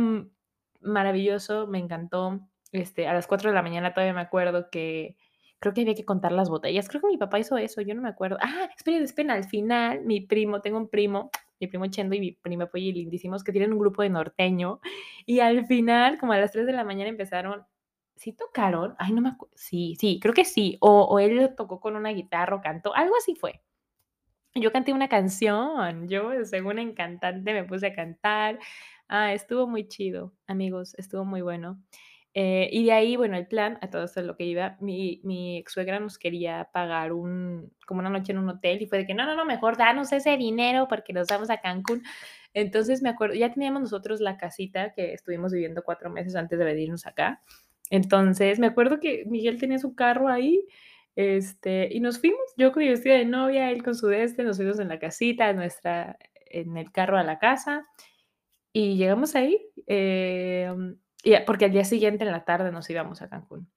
maravilloso, 0.82 1.68
me 1.68 1.80
encantó. 1.80 2.42
Este, 2.72 3.08
a 3.08 3.14
las 3.14 3.28
4 3.28 3.50
de 3.52 3.56
la 3.56 3.62
mañana 3.62 3.94
todavía 3.94 4.14
me 4.14 4.22
acuerdo 4.22 4.70
que 4.72 5.16
creo 5.60 5.74
que 5.74 5.82
había 5.82 5.94
que 5.96 6.06
contar 6.06 6.32
las 6.34 6.50
botellas. 6.50 6.90
Creo 6.90 7.02
que 7.02 7.08
mi 7.08 7.18
papá 7.18 7.40
hizo 7.40 7.58
eso, 7.58 7.82
yo 7.82 7.96
no 7.96 8.02
me 8.02 8.10
acuerdo. 8.10 8.38
¡Ah! 8.42 8.68
Esperen, 8.76 9.04
esperen, 9.04 9.32
al 9.32 9.46
final, 9.46 10.04
mi 10.06 10.22
primo, 10.22 10.60
tengo 10.62 10.78
un 10.78 10.90
primo, 10.90 11.30
mi 11.60 11.68
primo 11.68 11.86
Chendo 11.88 12.16
y 12.16 12.20
mi 12.20 12.32
prima 12.34 12.66
Polly 12.68 12.92
lindísimos, 12.92 13.44
que 13.44 13.52
tienen 13.54 13.72
un 13.74 13.80
grupo 13.80 14.02
de 14.02 14.10
norteño, 14.10 14.80
y 15.26 15.40
al 15.40 15.66
final, 15.66 16.18
como 16.20 16.34
a 16.34 16.38
las 16.40 16.52
3 16.52 16.66
de 16.66 16.74
la 16.74 16.84
mañana 16.84 17.10
empezaron 17.10 17.66
¿sí 18.18 18.34
tocaron? 18.34 18.96
Ay, 19.00 19.14
no 19.14 19.22
me 19.22 19.30
acuerdo 19.30 19.54
sí, 19.58 19.96
sí, 20.00 20.20
creo 20.22 20.34
que 20.34 20.46
sí, 20.46 20.78
o 20.82 21.04
o 21.06 21.20
él 21.20 21.54
tocó 21.58 21.80
con 21.80 21.96
una 21.96 22.10
guitarra 22.12 22.56
o 22.58 22.62
cantó, 22.62 22.94
algo 22.96 23.16
así 23.18 23.36
fue. 23.36 23.62
Yo 24.56 24.72
canté 24.72 24.94
una 24.94 25.10
canción, 25.10 26.08
yo, 26.08 26.46
según 26.46 26.78
en 26.78 26.94
cantante, 26.94 27.54
me 27.54 27.64
puse 27.64 27.88
a 27.88 27.94
cantar. 27.96 28.60
Ah, 29.08 29.34
estuvo 29.34 29.66
muy 29.68 29.88
chido, 29.88 30.32
amigos, 30.46 30.94
estuvo 31.00 31.26
muy 31.26 31.42
bueno. 31.42 31.82
Eh, 32.36 32.70
y 32.72 32.86
de 32.86 32.92
ahí, 32.92 33.16
bueno, 33.16 33.36
el 33.36 33.48
plan, 33.48 33.80
a 33.82 33.90
todo 33.90 34.04
esto 34.04 34.20
es 34.20 34.28
lo 34.28 34.36
que 34.38 34.44
iba, 34.46 34.78
mi 34.80 35.22
mi 35.24 35.58
ex-suegra 35.58 36.00
nos 36.00 36.20
quería 36.20 36.70
pagar 36.72 37.14
un 37.14 37.72
como 37.88 38.00
una 38.02 38.10
noche 38.12 38.32
en 38.32 38.38
un 38.40 38.50
hotel, 38.50 38.80
y 38.84 38.86
fue 38.86 39.00
de 39.00 39.06
que: 39.08 39.14
"No, 39.16 39.26
no, 39.26 39.36
no, 39.36 39.44
mejor 39.46 39.76
danos 39.78 40.12
ese 40.14 40.38
dinero 40.38 40.88
porque 40.88 41.14
nos 41.14 41.28
vamos 41.30 41.50
a 41.50 41.58
Cancún". 41.60 42.04
Entonces, 42.54 43.02
me 43.02 43.10
acuerdo 43.10 43.34
ya 43.36 43.52
teníamos 43.52 43.82
nosotros 43.82 44.20
la 44.22 44.38
casita 44.38 44.94
que 44.94 45.14
estuvimos 45.14 45.52
viviendo 45.52 45.82
4 45.84 46.12
meses 46.12 46.36
antes 46.36 46.60
de 46.60 46.66
venirnos 46.66 47.08
acá. 47.08 47.42
Entonces, 47.90 48.60
me 48.60 48.68
acuerdo 48.68 49.00
que 49.00 49.26
Miguel 49.28 49.60
tenía 49.60 49.80
su 49.80 49.96
carro 49.96 50.28
ahí, 50.30 50.66
este, 51.16 51.90
y 51.92 52.00
nos 52.00 52.20
fuimos, 52.20 52.42
yo 52.58 52.72
con 52.72 52.84
mi 52.84 52.90
vestido 52.90 53.16
de 53.16 53.26
novia, 53.26 53.72
él 53.72 53.84
con 53.84 53.96
su 53.96 54.12
este, 54.12 54.44
nos 54.44 54.58
fuimos 54.58 54.80
en 54.80 54.90
la 54.90 55.00
casita, 55.00 55.54
nuestra 55.54 56.18
en 56.46 56.78
el 56.78 56.92
carro 56.92 57.18
a 57.18 57.24
la 57.24 57.40
casa, 57.40 57.86
y 58.74 58.98
llegamos 58.98 59.36
ahí, 59.36 59.60
em, 59.88 60.98
y 61.24 61.36
porque 61.46 61.66
al 61.66 61.72
día 61.72 61.86
siguiente 61.86 62.26
en 62.26 62.32
la 62.32 62.46
tarde 62.46 62.72
nos 62.72 62.90
íbamos 62.90 63.22
a 63.22 63.30
Cancún. 63.30 63.72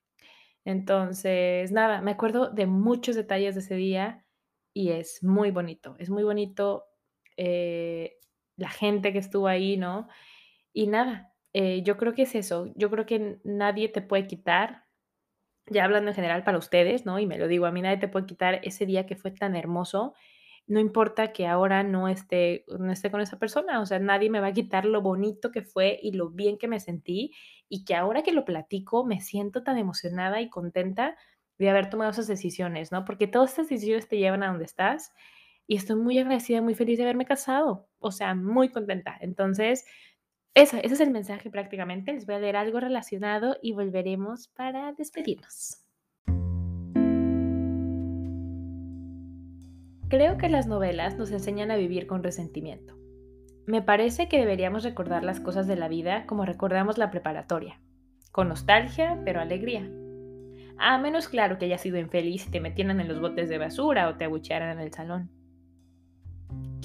Entonces, 0.65 1.73
nada, 1.73 2.03
me 2.03 2.13
acuerdo 2.13 2.51
de 2.51 2.67
muchos 2.67 3.17
detalles 3.17 3.55
de 3.55 3.61
ese 3.61 3.77
día 3.77 4.27
y 4.75 4.91
es 4.91 5.23
muy 5.23 5.51
bonito, 5.53 5.97
es 5.99 6.11
muy 6.11 6.25
bonito, 6.25 6.85
eh, 7.37 8.19
la 8.57 8.71
gente 8.71 9.13
que 9.13 9.19
estuvo 9.21 9.49
ahí, 9.49 9.77
¿no? 9.77 10.09
Y 10.73 10.89
nada, 10.89 11.35
eh, 11.53 11.83
yo 11.83 11.97
creo 11.99 12.15
que 12.15 12.23
es 12.23 12.35
eso, 12.35 12.73
yo 12.77 12.91
creo 12.91 13.07
que 13.07 13.39
nadie 13.45 13.89
te 13.89 14.03
puede 14.03 14.27
quitar, 14.27 14.86
ya 15.69 15.85
hablando 15.85 16.11
en 16.11 16.15
general 16.15 16.45
para 16.45 16.59
ustedes, 16.59 17.07
¿no? 17.07 17.19
Y 17.19 17.27
me 17.27 17.39
lo 17.39 17.49
digo 17.49 17.67
a 17.67 17.73
mí, 17.73 17.83
nadie 17.83 17.99
te 17.99 18.09
puede 18.09 18.27
quitar 18.27 18.61
ese 18.65 18.87
día 18.87 19.07
que 19.07 19.17
fue 19.17 19.31
tan 19.33 19.57
hermoso, 19.57 20.15
no 20.69 20.81
importa 20.81 21.33
que 21.33 21.47
ahora 21.47 21.83
no 21.85 22.09
esté 22.09 22.65
no 22.79 22.91
esté 22.93 23.11
con 23.11 23.21
esa 23.21 23.39
persona, 23.39 23.81
o 23.81 23.87
sea, 23.87 23.99
nadie 24.01 24.31
me 24.31 24.41
va 24.41 24.49
a 24.49 24.53
quitar 24.53 24.85
lo 24.85 25.01
bonito 25.03 25.53
que 25.53 25.63
fue 25.63 25.99
y 26.03 26.13
lo 26.13 26.31
bien 26.31 26.59
que 26.59 26.69
me 26.69 26.81
sentí, 26.81 27.33
y 27.69 27.85
que 27.85 27.95
ahora 27.95 28.23
que 28.23 28.33
lo 28.33 28.45
platico 28.45 29.05
me 29.05 29.21
siento 29.21 29.63
tan 29.63 29.79
emocionada 29.79 30.41
y 30.41 30.51
contenta 30.51 31.17
de 31.59 31.71
haber 31.71 31.89
tomado 31.91 32.11
esas 32.11 32.27
decisiones, 32.29 32.93
¿no? 32.93 33.05
Porque 33.05 33.27
todas 33.29 33.51
estas 33.51 33.69
decisiones 33.69 34.09
te 34.09 34.19
llevan 34.19 34.43
a 34.43 34.49
donde 34.49 34.65
estás, 34.65 35.13
y 35.69 35.77
estoy 35.77 35.97
muy 35.97 36.19
agradecida, 36.19 36.63
muy 36.63 36.75
feliz 36.75 36.99
de 36.99 37.05
haberme 37.05 37.27
casado, 37.27 37.89
o 37.99 38.13
sea, 38.13 38.35
muy 38.35 38.69
contenta. 38.71 39.17
Entonces, 39.21 39.85
esa 40.57 40.79
ese 40.81 40.95
es 40.95 41.01
el 41.01 41.11
mensaje 41.11 41.51
prácticamente, 41.51 42.15
les 42.15 42.25
voy 42.25 42.37
a 42.37 42.39
leer 42.39 42.57
algo 42.57 42.81
relacionado 42.81 43.59
y 43.61 43.73
volveremos 43.73 44.49
para 44.49 44.95
despedirnos. 44.95 45.83
Creo 50.09 50.39
que 50.39 50.49
las 50.49 50.67
novelas 50.67 51.19
nos 51.19 51.31
enseñan 51.31 51.71
a 51.71 51.77
vivir 51.77 52.07
con 52.07 52.23
resentimiento. 52.23 52.97
Me 53.67 53.83
parece 53.83 54.29
que 54.29 54.39
deberíamos 54.39 54.83
recordar 54.83 55.25
las 55.25 55.41
cosas 55.41 55.67
de 55.67 55.77
la 55.77 55.89
vida 55.89 56.25
como 56.25 56.47
recordamos 56.47 56.97
la 56.97 57.11
preparatoria, 57.11 57.79
con 58.33 58.49
nostalgia, 58.49 59.21
pero 59.27 59.41
alegría. 59.43 59.91
A 60.79 60.97
menos 60.97 61.29
claro 61.29 61.59
que 61.59 61.67
hayas 61.67 61.83
sido 61.83 61.99
infeliz 61.99 62.47
y 62.47 62.51
te 62.51 62.61
metieran 62.61 63.01
en 63.01 63.09
los 63.09 63.21
botes 63.21 63.51
de 63.51 63.59
basura 63.59 64.09
o 64.09 64.17
te 64.17 64.25
abuchearan 64.25 64.79
en 64.79 64.83
el 64.83 64.93
salón. 64.95 65.36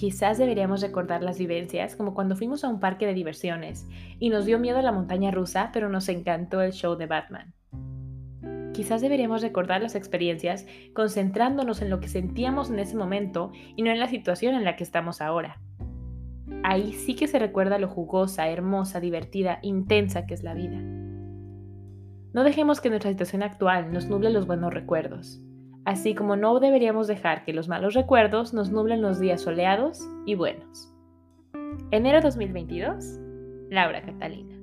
Quizás 0.02 0.40
deberíamos 0.40 0.82
recordar 0.82 1.22
las 1.22 1.38
vivencias 1.38 1.96
como 1.96 2.16
cuando 2.16 2.36
fuimos 2.36 2.64
a 2.64 2.70
un 2.70 2.80
parque 2.80 3.06
de 3.06 3.14
diversiones 3.14 3.88
y 4.18 4.32
nos 4.32 4.48
dio 4.48 4.58
miedo 4.58 4.82
la 4.82 4.92
montaña 4.92 5.30
rusa, 5.30 5.70
pero 5.72 5.90
nos 5.90 6.10
encantó 6.10 6.60
el 6.62 6.72
show 6.72 6.96
de 6.96 7.06
Batman. 7.06 7.54
Quizás 8.74 9.02
deberíamos 9.02 9.44
recordar 9.44 9.84
las 9.84 9.94
experiencias 9.94 10.66
concentrándonos 10.96 11.84
en 11.84 11.92
lo 11.92 12.00
que 12.00 12.08
sentíamos 12.08 12.72
en 12.72 12.80
ese 12.80 12.98
momento 12.98 13.52
y 13.76 13.84
no 13.84 13.92
en 13.92 14.00
la 14.00 14.08
situación 14.08 14.56
en 14.56 14.64
la 14.64 14.76
que 14.76 14.84
estamos 14.84 15.22
ahora. 15.22 15.62
Ahí 16.64 16.94
sí 16.94 17.16
que 17.16 17.28
se 17.28 17.38
recuerda 17.38 17.78
lo 17.78 17.88
jugosa, 17.88 18.50
hermosa, 18.50 19.00
divertida, 19.02 19.60
intensa 19.62 20.26
que 20.26 20.34
es 20.34 20.42
la 20.42 20.56
vida. 20.56 20.80
No 22.34 22.44
dejemos 22.44 22.82
que 22.82 22.90
nuestra 22.90 23.12
situación 23.12 23.44
actual 23.44 23.94
nos 23.94 24.08
nuble 24.08 24.32
los 24.32 24.48
buenos 24.48 24.74
recuerdos, 24.74 25.44
así 25.86 26.16
como 26.16 26.36
no 26.36 26.60
deberíamos 26.60 27.08
dejar 27.08 27.44
que 27.44 27.54
los 27.54 27.68
malos 27.68 27.94
recuerdos 27.94 28.54
nos 28.54 28.72
nublen 28.72 29.02
los 29.02 29.20
días 29.20 29.42
soleados 29.42 30.00
y 30.26 30.36
buenos. 30.36 30.94
Enero 31.92 32.22
2022, 32.22 33.20
Laura 33.70 34.02
Catalina. 34.02 34.58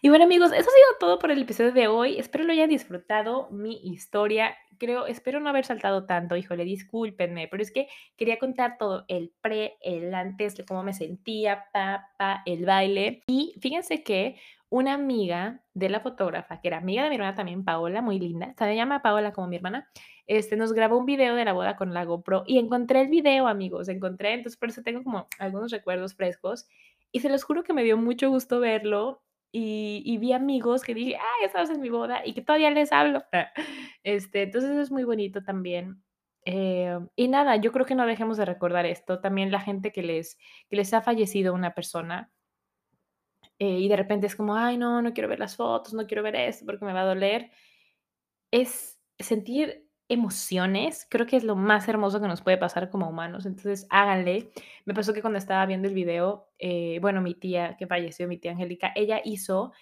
Y 0.00 0.10
bueno, 0.10 0.24
amigos, 0.24 0.52
eso 0.52 0.60
ha 0.60 0.62
sido 0.62 0.98
todo 1.00 1.18
por 1.18 1.30
el 1.30 1.42
episodio 1.42 1.72
de 1.72 1.88
hoy. 1.88 2.18
Espero 2.18 2.44
lo 2.44 2.52
hayan 2.52 2.70
disfrutado, 2.70 3.48
mi 3.50 3.80
historia. 3.82 4.54
Creo, 4.78 5.06
espero 5.06 5.40
no 5.40 5.48
haber 5.48 5.64
saltado 5.64 6.06
tanto, 6.06 6.36
híjole, 6.36 6.64
discúlpenme, 6.64 7.48
pero 7.48 7.62
es 7.62 7.70
que 7.70 7.88
quería 8.16 8.38
contar 8.38 8.78
todo, 8.78 9.04
el 9.08 9.32
pre, 9.40 9.76
el 9.80 10.14
antes, 10.14 10.62
cómo 10.66 10.82
me 10.82 10.92
sentía, 10.92 11.66
pa, 11.72 12.10
pa, 12.16 12.42
el 12.46 12.64
baile. 12.64 13.22
Y 13.26 13.54
fíjense 13.60 14.02
que 14.02 14.36
una 14.70 14.94
amiga 14.94 15.62
de 15.74 15.88
la 15.88 16.00
fotógrafa, 16.00 16.60
que 16.60 16.68
era 16.68 16.78
amiga 16.78 17.02
de 17.02 17.08
mi 17.08 17.16
hermana 17.16 17.34
también, 17.34 17.64
Paola, 17.64 18.02
muy 18.02 18.18
linda, 18.18 18.54
se 18.58 18.76
llama 18.76 19.02
Paola 19.02 19.32
como 19.32 19.48
mi 19.48 19.56
hermana, 19.56 19.88
este, 20.26 20.56
nos 20.56 20.72
grabó 20.72 20.98
un 20.98 21.06
video 21.06 21.34
de 21.34 21.44
la 21.44 21.54
boda 21.54 21.76
con 21.76 21.94
la 21.94 22.04
GoPro 22.04 22.44
y 22.46 22.58
encontré 22.58 23.00
el 23.00 23.08
video, 23.08 23.48
amigos, 23.48 23.88
encontré, 23.88 24.34
entonces 24.34 24.58
por 24.58 24.68
eso 24.68 24.82
tengo 24.82 25.02
como 25.02 25.26
algunos 25.38 25.70
recuerdos 25.72 26.14
frescos 26.14 26.66
y 27.12 27.20
se 27.20 27.30
los 27.30 27.44
juro 27.44 27.62
que 27.62 27.72
me 27.72 27.82
dio 27.82 27.96
mucho 27.96 28.28
gusto 28.28 28.60
verlo 28.60 29.22
y 29.52 30.02
y 30.04 30.18
vi 30.18 30.32
amigos 30.32 30.82
que 30.84 30.94
dije: 30.94 31.16
"Ay, 31.16 31.46
estabas 31.46 31.70
en 31.70 31.80
mi 31.80 31.90
boda", 31.90 32.22
y 32.26 32.34
que 32.34 32.42
todavía 32.42 32.70
les 32.70 32.92
hablo. 32.92 33.24
Este, 34.04 34.42
entonces 34.44 34.70
es 34.78 34.90
muy 34.90 35.04
bonito 35.04 35.42
también. 35.42 36.02
Em, 36.44 37.08
y 37.16 37.28
nada, 37.28 37.56
yo 37.56 37.72
creo 37.72 37.84
que 37.86 37.94
no 37.96 38.06
dejemos 38.06 38.36
de 38.38 38.44
recordar 38.46 38.86
esto, 38.86 39.20
también 39.20 39.50
la 39.52 39.60
gente 39.60 39.92
que 39.92 40.02
les 40.02 40.38
que 40.70 40.76
les 40.76 40.94
ha 40.94 41.02
fallecido 41.02 41.52
una 41.54 41.74
persona 41.74 42.30
eh, 43.58 43.78
y 43.80 43.88
de 43.88 43.96
repente 43.96 44.26
es 44.26 44.36
como: 44.36 44.54
"Ay, 44.56 44.76
no, 44.78 45.02
no 45.02 45.12
quiero 45.12 45.28
ver 45.28 45.38
las 45.38 45.56
fotos, 45.56 45.94
no 45.94 46.06
quiero 46.06 46.22
ver 46.22 46.36
esto 46.36 46.64
porque 46.66 46.84
me 46.84 46.92
va 46.92 47.02
a 47.02 47.06
doler". 47.06 47.50
Es 48.50 48.98
sentir 49.18 49.87
emociones, 50.08 51.06
creo 51.10 51.26
que 51.26 51.36
es 51.36 51.44
lo 51.44 51.56
más 51.56 51.88
hermoso 51.88 52.20
que 52.20 52.28
nos 52.28 52.40
puede 52.42 52.56
pasar 52.58 52.90
como 52.90 53.08
humanos, 53.08 53.46
entonces 53.46 53.86
háganle. 53.90 54.50
Me 54.84 54.94
pasó 54.94 55.12
que 55.12 55.20
cuando 55.20 55.38
estaba 55.38 55.66
viendo 55.66 55.88
el 55.88 55.94
video, 55.94 56.48
eh, 56.58 56.98
bueno, 57.00 57.20
mi 57.20 57.34
tía 57.34 57.76
que 57.76 57.86
falleció, 57.86 58.26
mi 58.28 58.38
tía 58.38 58.52
Angélica, 58.52 58.92
ella 58.94 59.20
hizo, 59.24 59.72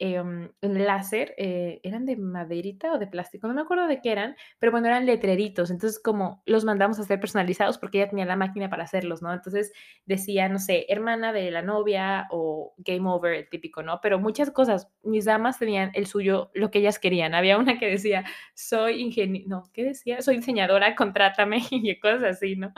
un 0.00 0.52
láser, 0.84 1.34
eh, 1.38 1.80
¿eran 1.82 2.04
de 2.06 2.16
maderita 2.16 2.92
o 2.92 2.98
de 2.98 3.06
plástico? 3.06 3.46
No 3.48 3.54
me 3.54 3.62
acuerdo 3.62 3.86
de 3.86 4.00
qué 4.00 4.12
eran, 4.12 4.36
pero 4.58 4.72
bueno, 4.72 4.86
eran 4.88 5.06
letreritos, 5.06 5.70
entonces 5.70 6.00
como 6.02 6.42
los 6.46 6.64
mandamos 6.64 6.98
a 6.98 7.02
hacer 7.02 7.20
personalizados 7.20 7.78
porque 7.78 7.98
ella 7.98 8.10
tenía 8.10 8.24
la 8.26 8.36
máquina 8.36 8.68
para 8.68 8.84
hacerlos, 8.84 9.22
¿no? 9.22 9.32
Entonces 9.32 9.72
decía, 10.06 10.48
no 10.48 10.58
sé, 10.58 10.86
hermana 10.88 11.32
de 11.32 11.50
la 11.50 11.62
novia 11.62 12.26
o 12.30 12.74
game 12.78 13.08
over, 13.08 13.34
el 13.34 13.48
típico, 13.48 13.82
¿no? 13.82 14.00
Pero 14.02 14.18
muchas 14.18 14.50
cosas, 14.50 14.88
mis 15.02 15.24
damas 15.24 15.58
tenían 15.58 15.90
el 15.94 16.06
suyo, 16.06 16.50
lo 16.54 16.70
que 16.70 16.80
ellas 16.80 16.98
querían. 16.98 17.34
Había 17.34 17.58
una 17.58 17.78
que 17.78 17.86
decía: 17.90 18.24
"Soy 18.54 19.00
ingenie" 19.00 19.44
no, 19.46 19.64
¿qué 19.72 19.84
decía? 19.84 20.20
"Soy 20.22 20.36
diseñadora, 20.38 20.94
contrátame", 20.96 21.58
y 21.70 21.98
cosas 22.00 22.22
así, 22.24 22.56
¿no? 22.56 22.72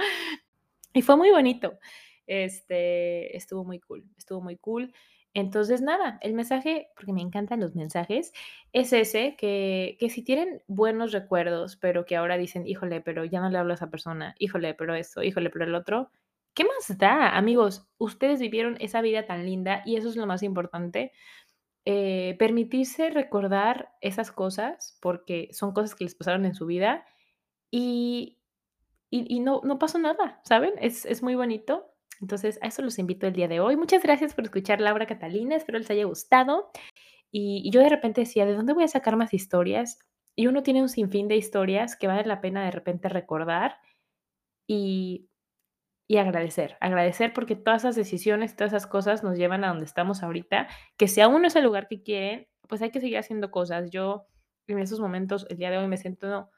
Y 0.94 1.02
fue 1.02 1.16
muy 1.16 1.30
bonito. 1.30 1.78
Este, 2.26 3.36
estuvo 3.36 3.64
muy 3.64 3.78
cool, 3.80 4.04
estuvo 4.18 4.40
muy 4.40 4.56
cool. 4.56 4.92
Entonces, 5.36 5.82
nada, 5.82 6.18
el 6.22 6.32
mensaje, 6.34 6.88
porque 6.96 7.12
me 7.12 7.20
encantan 7.20 7.60
los 7.60 7.74
mensajes, 7.76 8.32
es 8.72 8.92
ese, 8.94 9.36
que 9.36 9.96
que 10.00 10.08
si 10.10 10.22
tienen 10.24 10.62
buenos 10.66 11.12
recuerdos, 11.12 11.76
pero 11.76 12.06
que 12.06 12.16
ahora 12.16 12.38
dicen: 12.38 12.66
"Híjole, 12.66 13.02
pero 13.02 13.24
ya 13.26 13.40
no 13.40 13.50
le 13.50 13.58
hablo 13.58 13.72
a 13.72 13.76
esa 13.76 13.90
persona, 13.90 14.34
híjole, 14.38 14.74
pero 14.74 14.94
esto, 14.94 15.22
híjole, 15.22 15.50
pero 15.50 15.66
el 15.66 15.74
otro", 15.74 16.10
¿qué 16.54 16.64
más 16.64 16.96
da? 16.98 17.36
Amigos, 17.36 17.86
ustedes 17.98 18.40
vivieron 18.40 18.76
esa 18.80 19.02
vida 19.02 19.26
tan 19.26 19.44
linda 19.46 19.82
y 19.86 19.96
eso 19.96 20.08
es 20.08 20.16
lo 20.16 20.26
más 20.26 20.42
importante, 20.42 21.12
eh, 21.86 22.36
permitirse 22.38 23.10
recordar 23.10 23.92
esas 24.02 24.32
cosas, 24.32 24.98
porque 25.02 25.48
son 25.52 25.72
cosas 25.74 25.94
que 25.94 26.04
les 26.04 26.14
pasaron 26.16 26.46
en 26.46 26.54
su 26.54 26.66
vida 26.66 27.04
y 27.70 28.38
y 29.10 29.26
y 29.36 29.40
no 29.40 29.62
no 29.64 29.78
pasó 29.80 29.98
nada, 30.00 30.40
¿saben? 30.44 30.74
Es 30.80 31.06
es 31.06 31.22
muy 31.24 31.34
bonito. 31.36 31.92
Entonces, 32.20 32.58
a 32.62 32.66
eso 32.66 32.82
los 32.82 32.98
invito 32.98 33.26
el 33.26 33.32
día 33.34 33.48
de 33.48 33.60
hoy. 33.60 33.76
Muchas 33.76 34.02
gracias 34.02 34.34
por 34.34 34.44
escuchar 34.44 34.80
Laura 34.80 35.06
Catalina, 35.06 35.56
espero 35.56 35.78
les 35.78 35.90
haya 35.90 36.04
gustado. 36.04 36.70
Y, 37.30 37.70
yo 37.70 37.80
de 37.80 37.88
repente 37.88 38.22
decía, 38.22 38.46
¿de 38.46 38.54
dónde 38.54 38.72
voy 38.72 38.84
a 38.84 38.88
sacar 38.88 39.16
más 39.16 39.34
historias? 39.34 39.98
Y 40.34 40.46
uno 40.46 40.62
tiene 40.62 40.82
un 40.82 40.88
sinfín 40.88 41.28
de 41.28 41.36
historias 41.36 41.96
que 41.96 42.06
vale 42.06 42.26
la 42.26 42.40
pena 42.40 42.64
de 42.64 42.70
repente 42.70 43.08
recordar 43.08 43.78
y, 44.68 45.28
y 46.08 46.18
agradecer, 46.18 46.76
agradecer 46.80 47.32
porque 47.32 47.56
todas 47.56 47.82
esas 47.82 47.96
decisiones, 47.96 48.56
todas 48.56 48.72
esas 48.72 48.86
cosas 48.86 49.22
nos 49.22 49.36
llevan 49.36 49.64
a 49.64 49.68
donde 49.68 49.86
estamos 49.86 50.22
ahorita, 50.22 50.68
que 50.96 51.08
si 51.08 51.20
aún 51.20 51.42
no 51.42 51.48
es 51.48 51.56
el 51.56 51.64
lugar 51.64 51.88
que 51.88 52.02
quieren, 52.02 52.48
pues 52.68 52.82
hay 52.82 52.90
que 52.90 53.00
seguir 53.00 53.18
haciendo 53.18 53.50
cosas. 53.50 53.90
Yo 53.90 54.26
en 54.68 54.78
esos 54.78 55.00
momentos, 55.00 55.46
el 55.50 55.58
día 55.58 55.70
de 55.70 55.78
hoy, 55.78 55.88
me 55.88 55.96
siento 55.96 56.50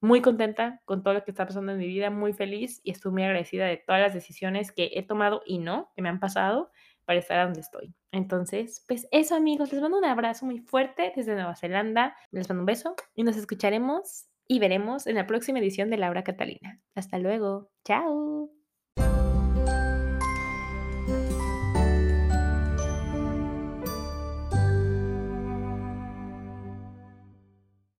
muy 0.00 0.20
contenta 0.22 0.80
con 0.84 1.02
todo 1.02 1.14
lo 1.14 1.24
que 1.24 1.30
está 1.30 1.46
pasando 1.46 1.72
en 1.72 1.78
mi 1.78 1.86
vida, 1.86 2.10
muy 2.10 2.32
feliz 2.32 2.80
y 2.84 2.90
estoy 2.90 3.12
muy 3.12 3.22
agradecida 3.22 3.66
de 3.66 3.76
todas 3.78 4.00
las 4.00 4.14
decisiones 4.14 4.72
que 4.72 4.90
he 4.94 5.02
tomado 5.02 5.42
y 5.46 5.58
no, 5.58 5.90
que 5.94 6.02
me 6.02 6.08
han 6.08 6.20
pasado 6.20 6.70
para 7.04 7.18
estar 7.18 7.38
a 7.38 7.44
donde 7.44 7.60
estoy. 7.60 7.94
Entonces, 8.12 8.84
pues 8.88 9.06
eso 9.10 9.34
amigos, 9.34 9.72
les 9.72 9.80
mando 9.80 9.98
un 9.98 10.04
abrazo 10.04 10.44
muy 10.44 10.58
fuerte 10.58 11.12
desde 11.14 11.34
Nueva 11.34 11.56
Zelanda, 11.56 12.16
les 12.30 12.48
mando 12.48 12.62
un 12.62 12.66
beso 12.66 12.94
y 13.14 13.22
nos 13.22 13.36
escucharemos 13.36 14.26
y 14.48 14.58
veremos 14.58 15.06
en 15.06 15.16
la 15.16 15.26
próxima 15.26 15.58
edición 15.58 15.90
de 15.90 15.98
Laura 15.98 16.24
Catalina. 16.24 16.80
Hasta 16.94 17.18
luego, 17.18 17.70
chao. 17.84 18.55